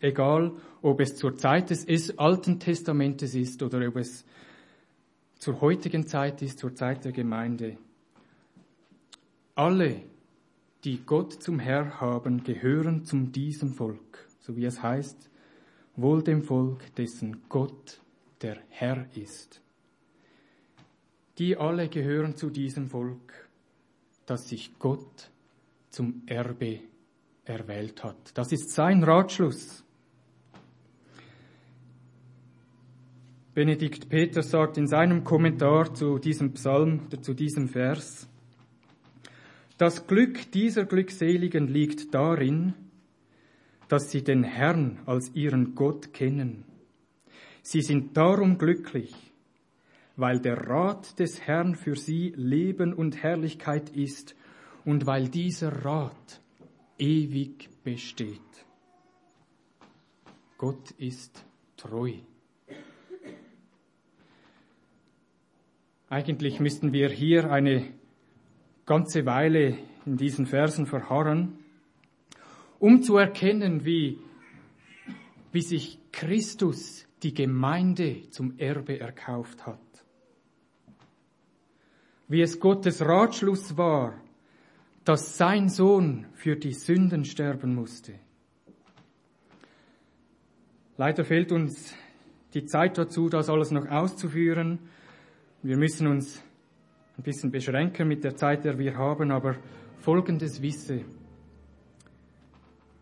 egal 0.00 0.52
ob 0.82 1.00
es 1.00 1.16
zur 1.16 1.36
Zeit 1.36 1.70
des 1.70 2.18
Alten 2.18 2.60
Testamentes 2.60 3.34
ist 3.34 3.62
oder 3.62 3.86
ob 3.86 3.96
es 3.96 4.24
zur 5.38 5.60
heutigen 5.60 6.06
Zeit 6.06 6.42
ist, 6.42 6.58
zur 6.58 6.74
Zeit 6.74 7.04
der 7.04 7.12
Gemeinde, 7.12 7.76
alle, 9.54 10.02
die 10.84 10.98
Gott 11.04 11.42
zum 11.42 11.58
Herr 11.58 12.00
haben, 12.00 12.44
gehören 12.44 13.04
zu 13.04 13.18
diesem 13.18 13.74
Volk, 13.74 14.26
so 14.40 14.56
wie 14.56 14.64
es 14.64 14.82
heißt, 14.82 15.30
wohl 15.96 16.22
dem 16.22 16.42
Volk, 16.42 16.94
dessen 16.94 17.42
Gott 17.48 18.00
der 18.40 18.58
Herr 18.68 19.06
ist. 19.14 19.60
Die 21.40 21.56
alle 21.56 21.88
gehören 21.88 22.36
zu 22.36 22.50
diesem 22.50 22.90
Volk, 22.90 23.48
das 24.26 24.46
sich 24.46 24.78
Gott 24.78 25.30
zum 25.88 26.22
Erbe 26.26 26.80
erwählt 27.46 28.04
hat. 28.04 28.36
Das 28.36 28.52
ist 28.52 28.72
sein 28.72 29.02
Ratschluss. 29.02 29.82
Benedikt 33.54 34.10
Peter 34.10 34.42
sagt 34.42 34.76
in 34.76 34.86
seinem 34.86 35.24
Kommentar 35.24 35.94
zu 35.94 36.18
diesem 36.18 36.52
Psalm 36.52 37.08
zu 37.22 37.32
diesem 37.32 37.68
Vers, 37.68 38.28
das 39.78 40.06
Glück 40.06 40.52
dieser 40.52 40.84
Glückseligen 40.84 41.68
liegt 41.68 42.12
darin, 42.12 42.74
dass 43.88 44.10
sie 44.10 44.22
den 44.22 44.44
Herrn 44.44 44.98
als 45.06 45.34
ihren 45.34 45.74
Gott 45.74 46.12
kennen. 46.12 46.64
Sie 47.62 47.80
sind 47.80 48.14
darum 48.14 48.58
glücklich, 48.58 49.29
weil 50.20 50.40
der 50.40 50.68
Rat 50.68 51.18
des 51.18 51.40
Herrn 51.40 51.74
für 51.74 51.96
sie 51.96 52.32
Leben 52.36 52.92
und 52.92 53.22
Herrlichkeit 53.22 53.90
ist 53.90 54.36
und 54.84 55.06
weil 55.06 55.28
dieser 55.28 55.84
Rat 55.84 56.40
ewig 56.98 57.68
besteht. 57.82 58.40
Gott 60.58 60.90
ist 60.92 61.44
treu. 61.76 62.12
Eigentlich 66.08 66.60
müssten 66.60 66.92
wir 66.92 67.08
hier 67.08 67.50
eine 67.50 67.86
ganze 68.84 69.24
Weile 69.24 69.78
in 70.04 70.16
diesen 70.16 70.46
Versen 70.46 70.86
verharren, 70.86 71.58
um 72.78 73.02
zu 73.02 73.16
erkennen, 73.16 73.84
wie, 73.84 74.18
wie 75.52 75.62
sich 75.62 75.98
Christus 76.10 77.06
die 77.22 77.32
Gemeinde 77.32 78.28
zum 78.30 78.58
Erbe 78.58 78.98
erkauft 78.98 79.66
hat. 79.66 79.78
Wie 82.30 82.42
es 82.42 82.60
Gottes 82.60 83.04
Ratschluss 83.04 83.76
war, 83.76 84.14
dass 85.04 85.36
sein 85.36 85.68
Sohn 85.68 86.26
für 86.34 86.54
die 86.54 86.72
Sünden 86.72 87.24
sterben 87.24 87.74
musste. 87.74 88.14
Leider 90.96 91.24
fehlt 91.24 91.50
uns 91.50 91.92
die 92.54 92.66
Zeit 92.66 92.96
dazu, 92.98 93.28
das 93.28 93.48
alles 93.48 93.72
noch 93.72 93.88
auszuführen. 93.88 94.78
Wir 95.64 95.76
müssen 95.76 96.06
uns 96.06 96.40
ein 97.18 97.24
bisschen 97.24 97.50
beschränken 97.50 98.06
mit 98.06 98.22
der 98.22 98.36
Zeit, 98.36 98.64
der 98.64 98.78
wir 98.78 98.96
haben, 98.96 99.32
aber 99.32 99.56
Folgendes 99.98 100.62
wisse. 100.62 101.04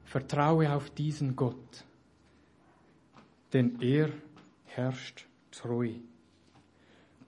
Vertraue 0.07 0.73
auf 0.73 0.89
diesen 0.89 1.37
Gott, 1.37 1.85
denn 3.53 3.79
er 3.83 4.09
herrscht 4.65 5.27
treu. 5.51 5.97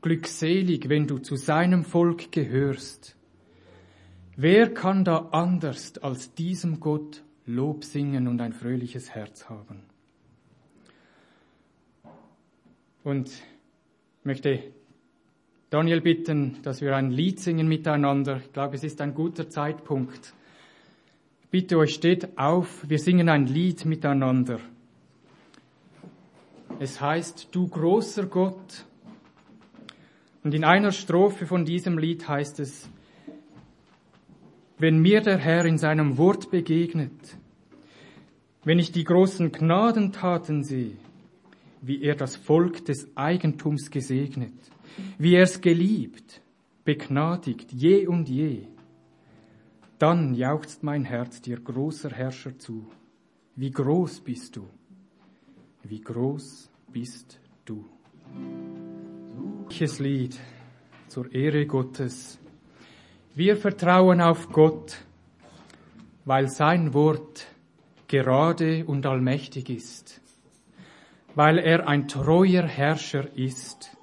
Glückselig, 0.03 0.89
wenn 0.89 1.07
du 1.07 1.19
zu 1.19 1.37
seinem 1.37 1.85
Volk 1.85 2.33
gehörst. 2.33 3.17
Wer 4.37 4.73
kann 4.73 5.05
da 5.05 5.29
anders 5.33 5.99
als 5.99 6.35
diesem 6.35 6.81
Gott 6.81 7.23
Lob 7.45 7.85
singen 7.85 8.27
und 8.27 8.41
ein 8.41 8.53
fröhliches 8.53 9.11
Herz 9.11 9.49
haben? 9.51 9.83
Und 13.05 13.31
möchte 14.25 14.73
Daniel 15.71 16.01
bitten, 16.01 16.59
dass 16.63 16.81
wir 16.81 16.97
ein 16.97 17.11
Lied 17.11 17.39
singen 17.39 17.69
miteinander. 17.69 18.39
Ich 18.39 18.53
glaube, 18.53 18.77
es 18.77 18.85
ist 18.85 19.01
ein 19.01 19.15
guter 19.15 19.49
Zeitpunkt. 19.49 20.35
Bitte 21.51 21.79
euch, 21.79 21.95
steht 21.95 22.39
auf, 22.39 22.89
wir 22.89 22.99
singen 22.99 23.29
ein 23.29 23.47
Lied 23.47 23.85
miteinander. 23.85 24.61
Es 26.79 27.01
heißt, 27.01 27.49
du 27.53 27.69
großer 27.69 28.27
Gott. 28.27 28.87
Und 30.42 30.55
in 30.55 30.64
einer 30.64 30.92
Strophe 30.92 31.46
von 31.46 31.64
diesem 31.64 31.98
Lied 31.98 32.26
heißt 32.26 32.61
es, 32.61 32.88
wenn 34.79 34.98
mir 34.98 35.20
der 35.20 35.37
Herr 35.37 35.66
in 35.66 35.76
seinem 35.76 36.16
Wort 36.16 36.50
begegnet, 36.50 37.37
wenn 38.64 38.79
ich 38.79 38.92
die 38.92 39.05
großen 39.05 39.53
Gnadentaten 39.53 40.64
sehe, 40.64 40.96
wie 41.83 42.03
er 42.03 42.14
das 42.14 42.37
Volk 42.37 42.85
des 42.87 43.09
Eigentums 43.16 43.90
gesegnet, 43.90 44.53
wie 45.18 45.35
er 45.35 45.42
es 45.42 45.61
geliebt, 45.61 46.40
begnadigt, 46.85 47.72
je 47.72 48.07
und 48.07 48.29
je. 48.29 48.66
Dann 49.98 50.35
jauchzt 50.35 50.83
mein 50.83 51.05
Herz 51.05 51.42
dir 51.42 51.61
großer 51.61 52.11
Herrscher 52.11 52.59
zu. 52.59 52.87
Wie 53.57 53.70
groß 53.70 54.20
bist 54.20 54.57
du? 54.57 54.66
Wie 55.83 56.00
groß 56.00 56.70
bist 56.90 57.38
du? 57.66 57.85
Welches 59.70 60.00
Lied 60.00 60.37
zur 61.06 61.33
Ehre 61.33 61.64
Gottes. 61.64 62.40
Wir 63.37 63.56
vertrauen 63.56 64.20
auf 64.20 64.48
Gott, 64.48 64.98
weil 66.24 66.48
sein 66.48 66.92
Wort 66.92 67.46
gerade 68.09 68.85
und 68.85 69.06
allmächtig 69.06 69.70
ist, 69.70 70.20
weil 71.37 71.59
er 71.59 71.87
ein 71.87 72.09
treuer 72.09 72.64
Herrscher 72.64 73.28
ist 73.37 73.96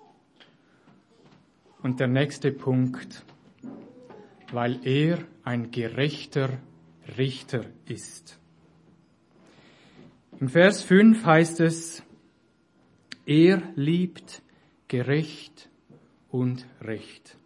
und 1.83 1.99
der 1.99 2.07
nächste 2.07 2.53
Punkt, 2.53 3.25
weil 4.53 4.79
er 4.87 5.19
ein 5.43 5.69
gerechter 5.71 6.59
Richter 7.17 7.65
ist. 7.83 8.39
Im 10.39 10.47
Vers 10.47 10.81
5 10.81 11.25
heißt 11.25 11.59
es, 11.59 12.03
er 13.25 13.61
liebt 13.75 14.41
gerecht 14.87 15.69
und 16.29 16.65
recht. 16.81 17.37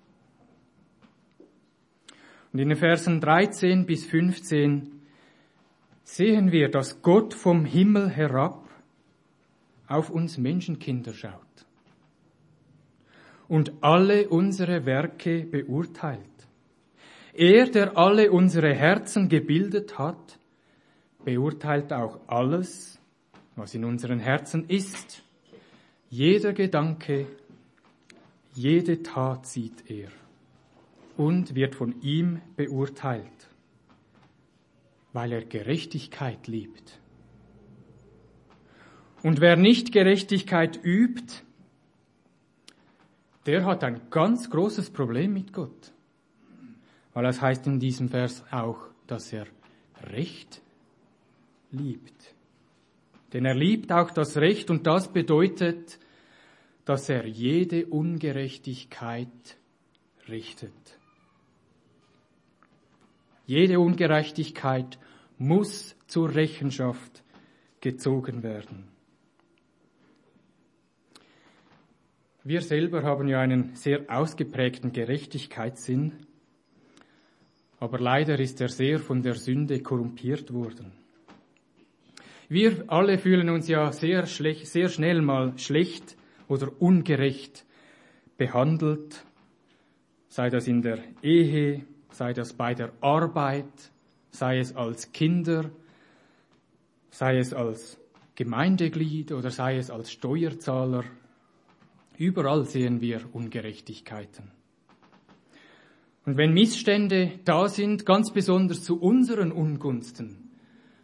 Und 2.53 2.59
in 2.59 2.69
den 2.69 2.77
Versen 2.77 3.21
13 3.21 3.85
bis 3.85 4.05
15 4.05 5.01
sehen 6.03 6.51
wir, 6.51 6.69
dass 6.69 7.01
Gott 7.01 7.33
vom 7.33 7.65
Himmel 7.65 8.09
herab 8.09 8.69
auf 9.87 10.09
uns 10.09 10.37
Menschenkinder 10.37 11.13
schaut 11.13 11.41
und 13.47 13.73
alle 13.81 14.29
unsere 14.29 14.85
Werke 14.85 15.43
beurteilt. 15.43 16.19
Er, 17.33 17.67
der 17.67 17.97
alle 17.97 18.31
unsere 18.31 18.73
Herzen 18.73 19.29
gebildet 19.29 19.97
hat, 19.97 20.39
beurteilt 21.23 21.93
auch 21.93 22.19
alles, 22.27 22.99
was 23.55 23.73
in 23.73 23.85
unseren 23.85 24.19
Herzen 24.19 24.67
ist. 24.67 25.23
Jeder 26.11 26.51
Gedanke, 26.51 27.25
jede 28.53 29.01
Tat 29.01 29.47
sieht 29.47 29.89
er 29.89 30.09
und 31.15 31.55
wird 31.55 31.73
von 31.73 32.01
ihm 32.01 32.41
beurteilt, 32.57 33.47
weil 35.13 35.31
er 35.31 35.45
Gerechtigkeit 35.45 36.47
liebt. 36.47 36.99
Und 39.23 39.39
wer 39.39 39.55
nicht 39.55 39.93
Gerechtigkeit 39.93 40.83
übt, 40.83 41.45
der 43.45 43.63
hat 43.63 43.85
ein 43.85 44.01
ganz 44.09 44.49
großes 44.49 44.89
Problem 44.89 45.31
mit 45.31 45.53
Gott. 45.53 45.93
Weil 47.13 47.25
es 47.25 47.41
heißt 47.41 47.65
in 47.67 47.79
diesem 47.79 48.09
Vers 48.09 48.43
auch, 48.51 48.79
dass 49.07 49.31
er 49.31 49.47
Recht 50.03 50.61
liebt. 51.71 52.30
Denn 53.33 53.45
er 53.45 53.55
liebt 53.55 53.91
auch 53.91 54.11
das 54.11 54.37
Recht 54.37 54.69
und 54.69 54.87
das 54.87 55.11
bedeutet, 55.11 55.99
dass 56.85 57.09
er 57.09 57.25
jede 57.25 57.85
Ungerechtigkeit 57.85 59.57
richtet. 60.27 60.73
Jede 63.45 63.79
Ungerechtigkeit 63.79 64.97
muss 65.37 65.95
zur 66.07 66.33
Rechenschaft 66.33 67.23
gezogen 67.79 68.43
werden. 68.43 68.87
Wir 72.43 72.61
selber 72.61 73.03
haben 73.03 73.27
ja 73.27 73.39
einen 73.39 73.75
sehr 73.75 74.05
ausgeprägten 74.07 74.91
Gerechtigkeitssinn, 74.91 76.13
aber 77.79 77.99
leider 77.99 78.39
ist 78.39 78.61
er 78.61 78.69
sehr 78.69 78.99
von 78.99 79.21
der 79.21 79.35
Sünde 79.35 79.81
korrumpiert 79.81 80.51
worden. 80.51 81.00
Wir 82.51 82.83
alle 82.87 83.17
fühlen 83.17 83.49
uns 83.49 83.69
ja 83.69 83.93
sehr, 83.93 84.25
schlecht, 84.25 84.67
sehr 84.67 84.89
schnell 84.89 85.21
mal 85.21 85.57
schlecht 85.57 86.17
oder 86.49 86.69
ungerecht 86.81 87.65
behandelt, 88.35 89.23
sei 90.27 90.49
das 90.49 90.67
in 90.67 90.81
der 90.81 90.99
Ehe, 91.21 91.85
sei 92.09 92.33
das 92.33 92.51
bei 92.51 92.73
der 92.73 92.91
Arbeit, 92.99 93.71
sei 94.31 94.59
es 94.59 94.75
als 94.75 95.13
Kinder, 95.13 95.71
sei 97.09 97.37
es 97.37 97.53
als 97.53 97.97
Gemeindeglied 98.35 99.31
oder 99.31 99.49
sei 99.49 99.77
es 99.77 99.89
als 99.89 100.11
Steuerzahler 100.11 101.05
Überall 102.17 102.65
sehen 102.65 102.99
wir 102.99 103.21
Ungerechtigkeiten. 103.31 104.51
Und 106.25 106.35
wenn 106.35 106.53
Missstände 106.53 107.39
da 107.45 107.69
sind, 107.69 108.05
ganz 108.05 108.33
besonders 108.33 108.83
zu 108.83 108.99
unseren 108.99 109.53
Ungunsten, 109.53 110.40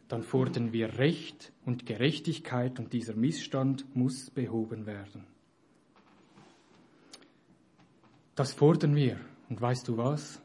dann 0.08 0.24
fordern 0.24 0.72
wir 0.72 0.98
Recht 0.98 1.52
und 1.66 1.86
Gerechtigkeit 1.86 2.80
und 2.80 2.94
dieser 2.94 3.16
Missstand 3.16 3.96
muss 3.96 4.30
behoben 4.30 4.86
werden. 4.86 5.26
Das 8.36 8.54
fordern 8.54 8.96
wir. 8.96 9.20
Und 9.50 9.60
weißt 9.60 9.88
du 9.88 9.98
was? 9.98 10.42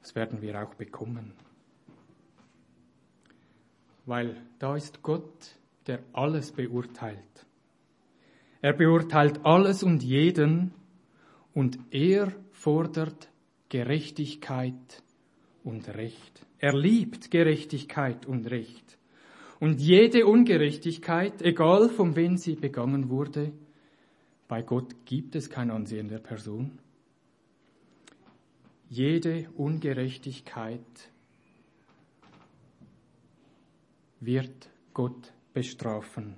Das 0.00 0.14
werden 0.14 0.40
wir 0.40 0.62
auch 0.62 0.74
bekommen. 0.74 1.32
Weil 4.06 4.40
da 4.58 4.76
ist 4.76 5.02
Gott, 5.02 5.56
der 5.86 6.02
alles 6.12 6.52
beurteilt. 6.52 7.46
Er 8.62 8.72
beurteilt 8.72 9.44
alles 9.44 9.82
und 9.82 10.02
jeden 10.02 10.72
und 11.54 11.78
er 11.90 12.32
fordert 12.52 13.28
Gerechtigkeit 13.68 15.02
und 15.64 15.88
Recht. 15.88 16.46
Er 16.58 16.76
liebt 16.76 17.30
Gerechtigkeit 17.30 18.26
und 18.26 18.50
Recht. 18.50 18.98
Und 19.60 19.80
jede 19.80 20.26
Ungerechtigkeit, 20.26 21.42
egal 21.42 21.88
von 21.88 22.14
wem 22.16 22.36
sie 22.36 22.54
begangen 22.54 23.10
wurde, 23.10 23.52
bei 24.46 24.62
Gott 24.62 25.04
gibt 25.04 25.34
es 25.34 25.50
kein 25.50 25.70
Ansehen 25.70 26.08
der 26.08 26.18
Person. 26.20 26.78
Jede 28.88 29.50
Ungerechtigkeit 29.56 30.80
wird 34.20 34.70
Gott 34.94 35.32
bestrafen 35.52 36.36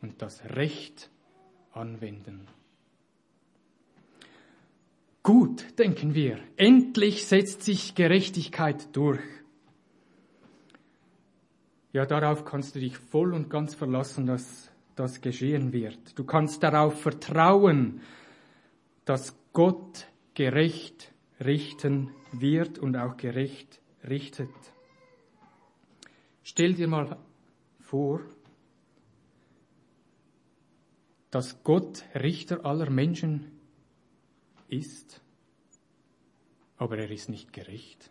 und 0.00 0.22
das 0.22 0.44
Recht 0.44 1.10
anwenden. 1.72 2.46
Gut, 5.22 5.78
denken 5.78 6.14
wir, 6.14 6.38
endlich 6.56 7.26
setzt 7.26 7.62
sich 7.62 7.94
Gerechtigkeit 7.94 8.94
durch. 8.96 9.20
Ja, 11.92 12.06
darauf 12.06 12.44
kannst 12.44 12.74
du 12.74 12.80
dich 12.80 12.98
voll 12.98 13.32
und 13.32 13.48
ganz 13.48 13.74
verlassen, 13.74 14.26
dass 14.26 14.70
das 14.96 15.20
geschehen 15.20 15.72
wird. 15.72 16.18
Du 16.18 16.24
kannst 16.24 16.62
darauf 16.62 17.00
vertrauen, 17.00 18.00
dass 19.04 19.36
Gott 19.52 20.08
gerecht 20.34 21.12
richten 21.38 22.10
wird 22.32 22.78
und 22.78 22.96
auch 22.96 23.16
gerecht 23.16 23.80
richtet. 24.08 24.48
Stell 26.42 26.74
dir 26.74 26.88
mal 26.88 27.16
vor, 27.80 28.20
dass 31.30 31.62
Gott 31.62 32.04
Richter 32.14 32.64
aller 32.64 32.90
Menschen 32.90 33.61
ist, 34.72 35.20
aber 36.76 36.98
er 36.98 37.10
ist 37.10 37.28
nicht 37.28 37.52
gerecht. 37.52 38.10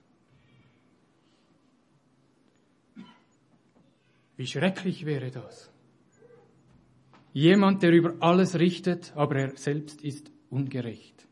Wie 4.38 4.48
schrecklich 4.48 5.06
wäre 5.06 5.30
das? 5.30 5.72
Jemand, 7.34 7.84
der 7.84 7.92
über 7.92 8.16
alles 8.20 8.58
richtet, 8.60 9.14
aber 9.16 9.36
er 9.36 9.58
selbst 9.58 10.02
ist 10.02 10.32
ungerecht. 10.50 11.28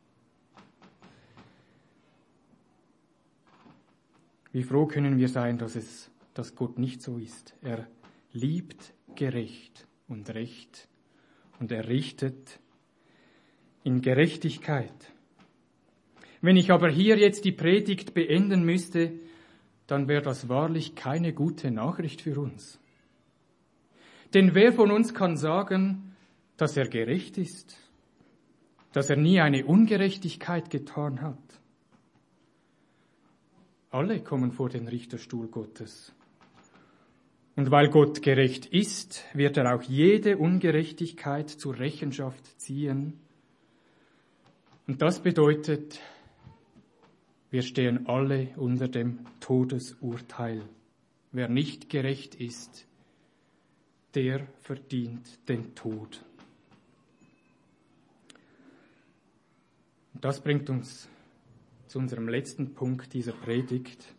Wie 4.52 4.64
froh 4.64 4.88
können 4.88 5.18
wir 5.18 5.28
sein, 5.28 5.58
dass 5.58 5.76
es, 5.76 6.10
dass 6.34 6.56
Gott 6.56 6.80
nicht 6.80 7.02
so 7.02 7.18
ist. 7.18 7.54
Er 7.62 7.88
liebt 8.32 8.94
gerecht 9.16 9.88
und 10.08 10.30
recht 10.30 10.88
und 11.60 11.72
er 11.72 11.88
richtet 11.88 12.60
in 13.84 14.02
Gerechtigkeit. 14.02 15.14
Wenn 16.42 16.58
ich 16.58 16.72
aber 16.72 16.90
hier 16.90 17.18
jetzt 17.18 17.44
die 17.46 17.52
Predigt 17.52 18.14
beenden 18.14 18.64
müsste, 18.64 19.12
dann 19.88 20.08
wäre 20.08 20.22
das 20.22 20.48
wahrlich 20.48 20.96
keine 20.96 21.34
gute 21.34 21.72
Nachricht 21.72 22.22
für 22.22 22.40
uns. 22.40 22.80
Denn 24.34 24.54
wer 24.54 24.72
von 24.72 24.92
uns 24.92 25.14
kann 25.14 25.36
sagen, 25.36 26.16
dass 26.58 26.78
er 26.78 26.88
gerecht 26.88 27.38
ist, 27.38 27.78
dass 28.94 29.10
er 29.10 29.18
nie 29.18 29.40
eine 29.42 29.66
Ungerechtigkeit 29.66 30.70
getan 30.70 31.22
hat? 31.22 31.38
Alle 33.92 34.22
kommen 34.22 34.52
vor 34.52 34.70
den 34.70 34.88
Richterstuhl 34.88 35.48
Gottes. 35.48 36.14
Und 37.56 37.72
weil 37.72 37.90
Gott 37.90 38.22
gerecht 38.22 38.68
ist, 38.68 39.26
wird 39.34 39.58
er 39.58 39.76
auch 39.76 39.82
jede 39.82 40.38
Ungerechtigkeit 40.38 41.50
zur 41.50 41.80
Rechenschaft 41.80 42.60
ziehen. 42.62 43.20
Und 44.88 45.02
das 45.02 45.22
bedeutet, 45.22 46.00
wir 47.52 47.64
stehen 47.64 48.08
alle 48.08 48.50
unter 48.58 48.88
dem 48.88 49.26
Todesurteil. 49.40 50.64
Wer 51.32 51.50
nicht 51.50 51.90
gerecht 51.90 52.36
ist, 52.36 52.88
der 54.14 54.48
verdient 54.62 55.48
den 55.50 55.74
Tod. 55.76 56.24
Das 60.14 60.42
bringt 60.42 60.70
uns 60.70 61.08
zu 61.88 61.98
unserem 61.98 62.28
letzten 62.28 62.74
Punkt 62.74 63.14
dieser 63.14 63.32
Predigt. 63.32 64.14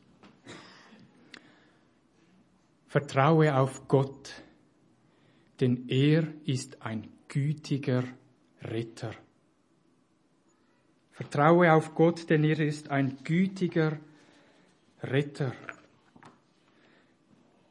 Vertraue 2.87 3.57
auf 3.57 3.87
Gott, 3.87 4.43
denn 5.61 5.89
er 5.89 6.27
ist 6.45 6.83
ein 6.83 7.07
gütiger 7.29 8.03
Retter. 8.63 9.15
Vertraue 11.21 11.71
auf 11.75 11.95
Gott, 11.95 12.31
denn 12.31 12.45
er 12.45 12.59
ist 12.61 12.91
ein 12.91 13.19
gütiger 13.25 13.99
Retter. 15.03 15.53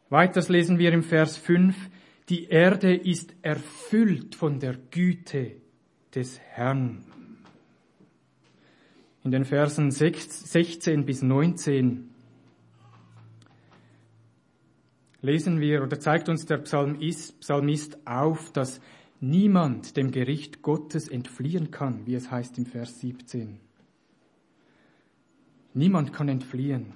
Weiters 0.10 0.50
lesen 0.50 0.78
wir 0.78 0.94
im 0.94 1.02
Vers 1.02 1.36
5, 1.38 1.76
die 2.30 2.46
Erde 2.46 2.96
ist 2.96 3.34
erfüllt 3.42 4.36
von 4.36 4.60
der 4.60 4.78
Güte 4.92 5.54
des 6.14 6.40
Herrn. 6.40 7.04
In 9.24 9.32
den 9.32 9.46
Versen 9.46 9.90
16 9.90 11.06
bis 11.06 11.24
19 11.24 12.08
lesen 15.22 15.60
wir 15.60 15.82
oder 15.82 16.00
zeigt 16.00 16.30
uns 16.30 16.46
der 16.46 16.60
Psalmist, 16.60 17.40
Psalmist 17.40 17.98
auf, 18.06 18.54
dass 18.54 18.80
niemand 19.20 19.98
dem 19.98 20.12
Gericht 20.12 20.62
Gottes 20.62 21.08
entfliehen 21.08 21.72
kann, 21.72 22.06
wie 22.06 22.16
es 22.16 22.32
heißt 22.32 22.58
im 22.58 22.66
Vers 22.66 23.00
17. 23.00 23.60
Niemand 25.74 26.14
kann 26.14 26.30
entfliehen. 26.30 26.94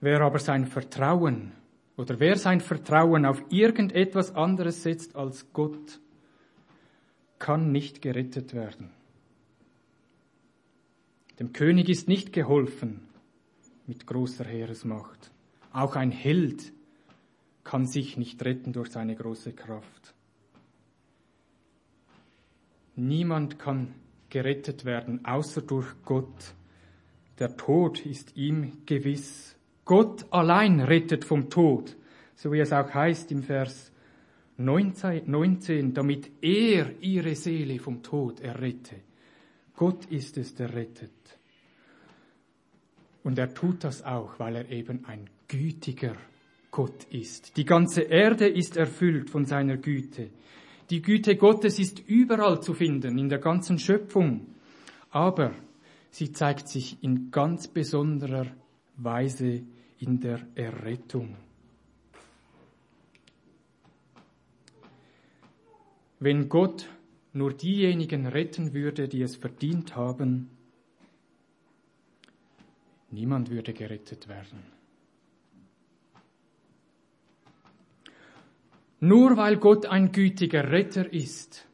Wer 0.00 0.20
aber 0.20 0.38
sein 0.38 0.66
Vertrauen 0.66 1.52
oder 1.96 2.20
wer 2.20 2.36
sein 2.36 2.60
Vertrauen 2.60 3.26
auf 3.26 3.42
irgendetwas 3.50 4.34
anderes 4.34 4.82
setzt 4.82 5.16
als 5.16 5.52
Gott, 5.52 6.00
kann 7.38 7.72
nicht 7.72 8.00
gerettet 8.02 8.54
werden. 8.54 8.90
Dem 11.38 11.52
König 11.52 11.88
ist 11.88 12.08
nicht 12.08 12.32
geholfen 12.32 13.08
mit 13.86 14.06
großer 14.06 14.44
Heeresmacht. 14.44 15.30
Auch 15.72 15.96
ein 15.96 16.10
Held 16.10 16.72
kann 17.64 17.86
sich 17.86 18.16
nicht 18.16 18.42
retten 18.44 18.72
durch 18.72 18.90
seine 18.90 19.14
große 19.14 19.52
Kraft. 19.52 20.14
Niemand 22.96 23.58
kann 23.58 23.94
gerettet 24.30 24.84
werden, 24.84 25.24
außer 25.24 25.62
durch 25.62 25.86
Gott. 26.04 26.54
Der 27.38 27.56
Tod 27.56 28.04
ist 28.04 28.36
ihm 28.36 28.84
gewiss. 28.86 29.56
Gott 29.84 30.26
allein 30.30 30.80
rettet 30.80 31.24
vom 31.24 31.48
Tod, 31.48 31.96
so 32.34 32.52
wie 32.52 32.60
es 32.60 32.72
auch 32.72 32.92
heißt 32.92 33.30
im 33.32 33.42
Vers 33.42 33.92
19, 34.56 35.94
damit 35.94 36.30
er 36.42 37.00
ihre 37.00 37.34
Seele 37.36 37.78
vom 37.78 38.02
Tod 38.02 38.40
errette. 38.40 38.96
Gott 39.76 40.06
ist 40.06 40.36
es, 40.36 40.54
der 40.56 40.74
rettet. 40.74 41.12
Und 43.22 43.38
er 43.38 43.54
tut 43.54 43.84
das 43.84 44.02
auch, 44.02 44.38
weil 44.40 44.56
er 44.56 44.68
eben 44.70 45.04
ein 45.04 45.30
gütiger 45.48 46.16
Gott 46.70 47.04
ist. 47.10 47.56
Die 47.56 47.64
ganze 47.64 48.02
Erde 48.02 48.46
ist 48.46 48.76
erfüllt 48.76 49.30
von 49.30 49.46
seiner 49.46 49.78
Güte. 49.78 50.30
Die 50.90 51.02
Güte 51.02 51.36
Gottes 51.36 51.78
ist 51.78 52.06
überall 52.06 52.62
zu 52.62 52.74
finden, 52.74 53.18
in 53.18 53.28
der 53.28 53.38
ganzen 53.38 53.78
Schöpfung. 53.78 54.46
Aber 55.10 55.54
sie 56.10 56.32
zeigt 56.32 56.68
sich 56.68 57.02
in 57.02 57.30
ganz 57.30 57.68
besonderer 57.68 58.46
Weise 58.96 59.62
in 59.98 60.20
der 60.20 60.46
Errettung. 60.54 61.36
Wenn 66.20 66.48
Gott 66.48 66.88
nur 67.32 67.52
diejenigen 67.52 68.26
retten 68.26 68.74
würde, 68.74 69.08
die 69.08 69.22
es 69.22 69.36
verdient 69.36 69.94
haben, 69.94 70.50
niemand 73.10 73.50
würde 73.50 73.72
gerettet 73.72 74.28
werden. 74.28 74.77
Nur 79.00 79.36
weil 79.36 79.58
Gott 79.58 79.86
ein 79.86 80.10
gütiger 80.10 80.70
Retter 80.70 81.12
ist, 81.12 81.66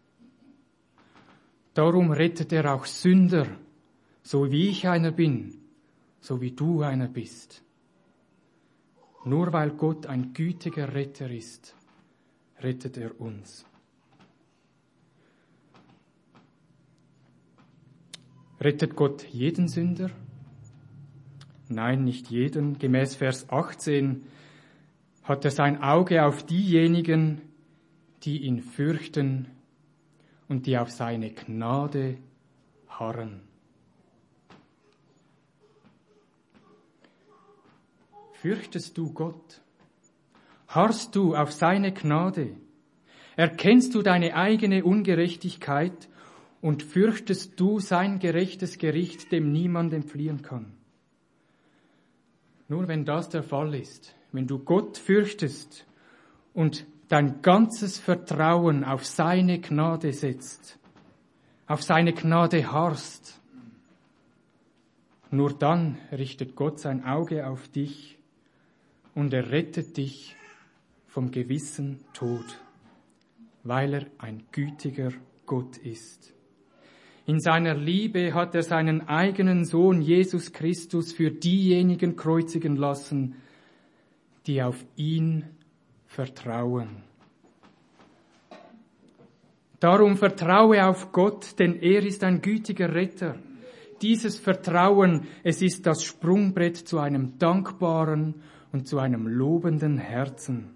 darum 1.72 2.10
rettet 2.10 2.52
er 2.52 2.74
auch 2.74 2.84
Sünder, 2.84 3.46
so 4.22 4.50
wie 4.50 4.68
ich 4.68 4.86
einer 4.86 5.10
bin, 5.10 5.58
so 6.20 6.40
wie 6.40 6.50
du 6.50 6.82
einer 6.82 7.08
bist. 7.08 7.62
Nur 9.24 9.52
weil 9.54 9.70
Gott 9.70 10.06
ein 10.06 10.34
gütiger 10.34 10.92
Retter 10.92 11.30
ist, 11.30 11.74
rettet 12.60 12.98
er 12.98 13.18
uns. 13.18 13.64
Rettet 18.60 18.94
Gott 18.96 19.24
jeden 19.24 19.68
Sünder? 19.68 20.10
Nein, 21.68 22.04
nicht 22.04 22.30
jeden. 22.30 22.78
Gemäß 22.78 23.16
Vers 23.16 23.48
18 23.50 24.26
hat 25.24 25.44
er 25.44 25.50
sein 25.50 25.82
Auge 25.82 26.24
auf 26.24 26.44
diejenigen, 26.44 27.40
die 28.22 28.42
ihn 28.42 28.60
fürchten 28.60 29.48
und 30.48 30.66
die 30.66 30.78
auf 30.78 30.90
seine 30.90 31.30
Gnade 31.32 32.18
harren. 32.88 33.40
Fürchtest 38.34 38.98
du 38.98 39.12
Gott? 39.12 39.62
Harrst 40.68 41.16
du 41.16 41.34
auf 41.34 41.52
seine 41.52 41.92
Gnade? 41.92 42.56
Erkennst 43.36 43.94
du 43.94 44.02
deine 44.02 44.36
eigene 44.36 44.84
Ungerechtigkeit 44.84 46.08
und 46.60 46.82
fürchtest 46.82 47.58
du 47.58 47.80
sein 47.80 48.18
gerechtes 48.18 48.78
Gericht, 48.78 49.32
dem 49.32 49.50
niemand 49.50 49.92
entfliehen 49.92 50.42
kann. 50.42 50.74
Nur 52.68 52.86
wenn 52.88 53.04
das 53.04 53.28
der 53.28 53.42
Fall 53.42 53.74
ist, 53.74 54.14
wenn 54.34 54.48
du 54.48 54.58
Gott 54.58 54.98
fürchtest 54.98 55.86
und 56.54 56.86
dein 57.08 57.40
ganzes 57.40 58.00
Vertrauen 58.00 58.82
auf 58.82 59.06
seine 59.06 59.60
Gnade 59.60 60.12
setzt, 60.12 60.76
auf 61.68 61.84
seine 61.84 62.12
Gnade 62.12 62.72
harrst, 62.72 63.40
nur 65.30 65.52
dann 65.52 65.98
richtet 66.10 66.56
Gott 66.56 66.80
sein 66.80 67.04
Auge 67.04 67.46
auf 67.46 67.68
dich 67.68 68.18
und 69.14 69.32
er 69.32 69.52
rettet 69.52 69.96
dich 69.96 70.34
vom 71.06 71.30
gewissen 71.30 72.00
Tod, 72.12 72.60
weil 73.62 73.94
er 73.94 74.06
ein 74.18 74.42
gütiger 74.50 75.12
Gott 75.46 75.76
ist. 75.76 76.34
In 77.24 77.38
seiner 77.38 77.74
Liebe 77.74 78.34
hat 78.34 78.56
er 78.56 78.64
seinen 78.64 79.06
eigenen 79.08 79.64
Sohn 79.64 80.02
Jesus 80.02 80.52
Christus 80.52 81.12
für 81.12 81.30
diejenigen 81.30 82.16
kreuzigen 82.16 82.74
lassen, 82.74 83.36
die 84.46 84.62
auf 84.62 84.84
ihn 84.96 85.44
vertrauen. 86.06 87.02
Darum 89.80 90.16
vertraue 90.16 90.86
auf 90.86 91.12
Gott, 91.12 91.58
denn 91.58 91.74
er 91.80 92.04
ist 92.04 92.24
ein 92.24 92.40
gütiger 92.40 92.94
Retter. 92.94 93.36
Dieses 94.00 94.38
Vertrauen, 94.38 95.26
es 95.42 95.62
ist 95.62 95.86
das 95.86 96.02
Sprungbrett 96.02 96.76
zu 96.76 96.98
einem 96.98 97.38
dankbaren 97.38 98.36
und 98.72 98.88
zu 98.88 98.98
einem 98.98 99.26
lobenden 99.26 99.98
Herzen. 99.98 100.74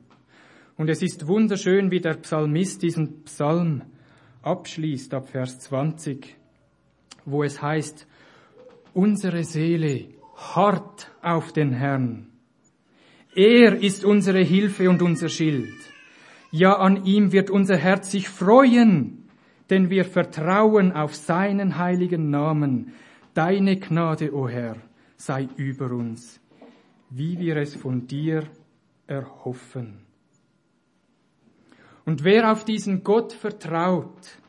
Und 0.76 0.88
es 0.88 1.02
ist 1.02 1.26
wunderschön, 1.26 1.90
wie 1.90 2.00
der 2.00 2.14
Psalmist 2.14 2.82
diesen 2.82 3.24
Psalm 3.24 3.82
abschließt 4.42 5.12
ab 5.14 5.28
Vers 5.28 5.58
20, 5.60 6.36
wo 7.24 7.42
es 7.42 7.60
heißt, 7.60 8.06
unsere 8.94 9.42
Seele 9.44 10.08
hart 10.36 11.10
auf 11.22 11.52
den 11.52 11.72
Herrn. 11.72 12.28
Er 13.38 13.80
ist 13.80 14.04
unsere 14.04 14.40
Hilfe 14.40 14.90
und 14.90 15.00
unser 15.00 15.28
Schild. 15.28 15.72
Ja, 16.50 16.76
an 16.76 17.04
ihm 17.04 17.30
wird 17.30 17.50
unser 17.50 17.76
Herz 17.76 18.10
sich 18.10 18.28
freuen, 18.28 19.28
denn 19.70 19.90
wir 19.90 20.04
vertrauen 20.04 20.90
auf 20.90 21.14
seinen 21.14 21.78
heiligen 21.78 22.30
Namen. 22.30 22.94
Deine 23.34 23.78
Gnade, 23.78 24.34
o 24.34 24.42
oh 24.42 24.48
Herr, 24.48 24.74
sei 25.16 25.48
über 25.54 25.92
uns, 25.92 26.40
wie 27.10 27.38
wir 27.38 27.58
es 27.58 27.76
von 27.76 28.08
dir 28.08 28.42
erhoffen. 29.06 30.00
Und 32.04 32.24
wer 32.24 32.50
auf 32.50 32.64
diesen 32.64 33.04
Gott 33.04 33.32
vertraut, 33.32 34.40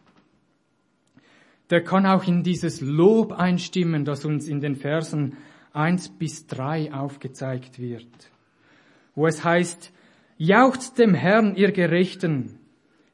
der 1.70 1.84
kann 1.84 2.08
auch 2.08 2.24
in 2.24 2.42
dieses 2.42 2.82
Lob 2.82 3.34
einstimmen, 3.34 4.04
das 4.04 4.26
uns 4.26 4.48
in 4.48 4.62
den 4.62 4.76
Versen 4.76 5.38
eins 5.74 6.10
bis 6.10 6.48
drei 6.48 6.92
aufgezeigt 6.92 7.78
wird, 7.78 8.32
wo 9.20 9.28
es 9.28 9.44
heißt, 9.44 9.92
jaucht 10.38 10.98
dem 10.98 11.14
Herrn, 11.14 11.54
ihr 11.58 11.74
Gerechten, 11.74 12.58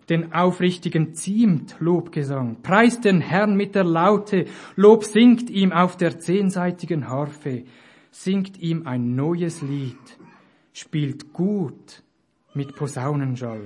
den 0.08 0.34
Aufrichtigen 0.34 1.16
ziemt 1.16 1.78
Lobgesang, 1.80 2.62
preist 2.62 3.06
den 3.06 3.22
Herrn 3.22 3.56
mit 3.58 3.74
der 3.74 3.86
Laute, 3.86 4.46
Lob 4.76 5.04
singt 5.04 5.50
ihm 5.50 5.72
auf 5.72 5.98
der 5.98 6.20
zehnseitigen 6.20 7.10
Harfe, 7.10 7.64
singt 8.12 8.60
ihm 8.60 8.86
ein 8.86 9.16
neues 9.16 9.64
Lied, 9.64 9.98
spielt 10.74 11.34
gut 11.34 12.04
mit 12.54 12.76
Posaunenschall. 12.76 13.66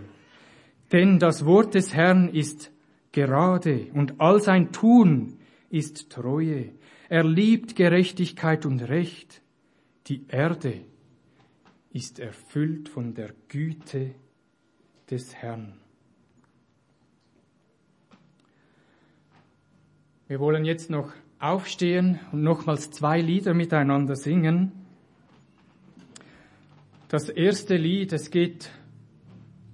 Denn 0.94 1.20
das 1.20 1.46
Wort 1.46 1.74
des 1.74 1.94
Herrn 1.94 2.30
ist 2.30 2.72
gerade 3.12 3.88
und 3.94 4.22
all 4.22 4.40
sein 4.40 4.72
Tun 4.72 5.40
ist 5.70 6.10
Treue. 6.10 6.70
Er 7.10 7.26
liebt 7.26 7.76
Gerechtigkeit 7.76 8.66
und 8.66 8.88
Recht. 8.88 9.42
Die 10.08 10.24
Erde 10.30 10.86
ist 11.92 12.20
erfüllt 12.20 12.90
von 12.90 13.14
der 13.14 13.34
Güte 13.48 14.16
des 15.10 15.36
Herrn. 15.36 15.80
Wir 20.28 20.40
wollen 20.40 20.66
jetzt 20.66 20.90
noch 20.90 21.12
aufstehen 21.40 22.20
und 22.32 22.44
nochmals 22.44 22.92
zwei 22.92 23.20
Lieder 23.20 23.54
miteinander 23.54 24.16
singen. 24.16 24.72
Das 27.08 27.30
erste 27.30 27.76
Lied, 27.76 28.14
es 28.14 28.30
geht 28.30 28.70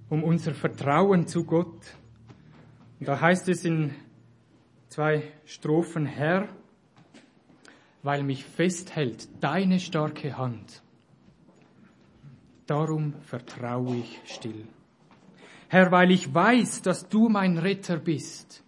um 0.08 0.24
unser 0.24 0.54
Vertrauen 0.54 1.26
zu 1.26 1.44
Gott. 1.44 1.96
Da 3.00 3.20
heißt 3.20 3.48
es 3.50 3.66
in 3.66 3.94
zwei 4.88 5.22
Strophen, 5.44 6.06
Herr, 6.06 6.48
weil 8.02 8.22
mich 8.22 8.44
festhält 8.44 9.28
deine 9.42 9.80
starke 9.80 10.38
Hand, 10.38 10.82
darum 12.66 13.14
vertraue 13.22 13.96
ich 13.96 14.20
still. 14.24 14.66
Herr, 15.68 15.90
weil 15.90 16.10
ich 16.10 16.32
weiß, 16.32 16.82
dass 16.82 17.08
du 17.08 17.28
mein 17.28 17.58
Retter 17.58 17.98
bist, 17.98 18.62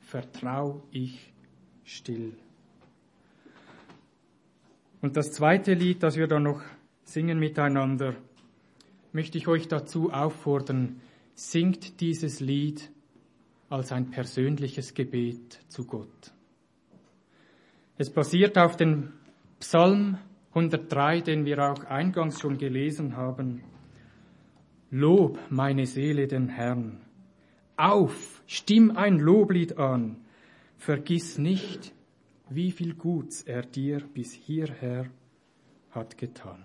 vertraue 0.00 0.82
ich 0.90 1.32
still. 1.84 2.36
Und 5.00 5.16
das 5.16 5.32
zweite 5.32 5.74
Lied, 5.74 6.02
das 6.02 6.16
wir 6.16 6.26
da 6.26 6.40
noch 6.40 6.62
singen 7.04 7.38
miteinander, 7.38 8.16
möchte 9.12 9.38
ich 9.38 9.46
euch 9.46 9.68
dazu 9.68 10.12
auffordern, 10.12 11.00
singt 11.34 12.00
dieses 12.00 12.40
Lied 12.40 12.90
als 13.68 13.92
ein 13.92 14.10
persönliches 14.10 14.94
Gebet 14.94 15.60
zu 15.68 15.86
Gott. 15.86 16.32
Es 17.96 18.10
basiert 18.10 18.58
auf 18.58 18.76
dem 18.76 19.12
Psalm 19.60 20.18
103, 20.54 21.20
den 21.20 21.44
wir 21.44 21.58
auch 21.70 21.84
eingangs 21.86 22.40
schon 22.40 22.58
gelesen 22.58 23.16
haben. 23.16 23.62
Lob 24.90 25.38
meine 25.50 25.86
Seele 25.86 26.28
den 26.28 26.48
Herrn. 26.48 27.00
Auf, 27.76 28.40
stimm 28.46 28.96
ein 28.96 29.18
Loblied 29.18 29.78
an. 29.78 30.16
Vergiss 30.78 31.38
nicht, 31.38 31.92
wie 32.48 32.70
viel 32.70 32.94
Guts 32.94 33.42
er 33.42 33.62
dir 33.62 34.00
bis 34.14 34.32
hierher 34.32 35.06
hat 35.90 36.16
getan. 36.18 36.62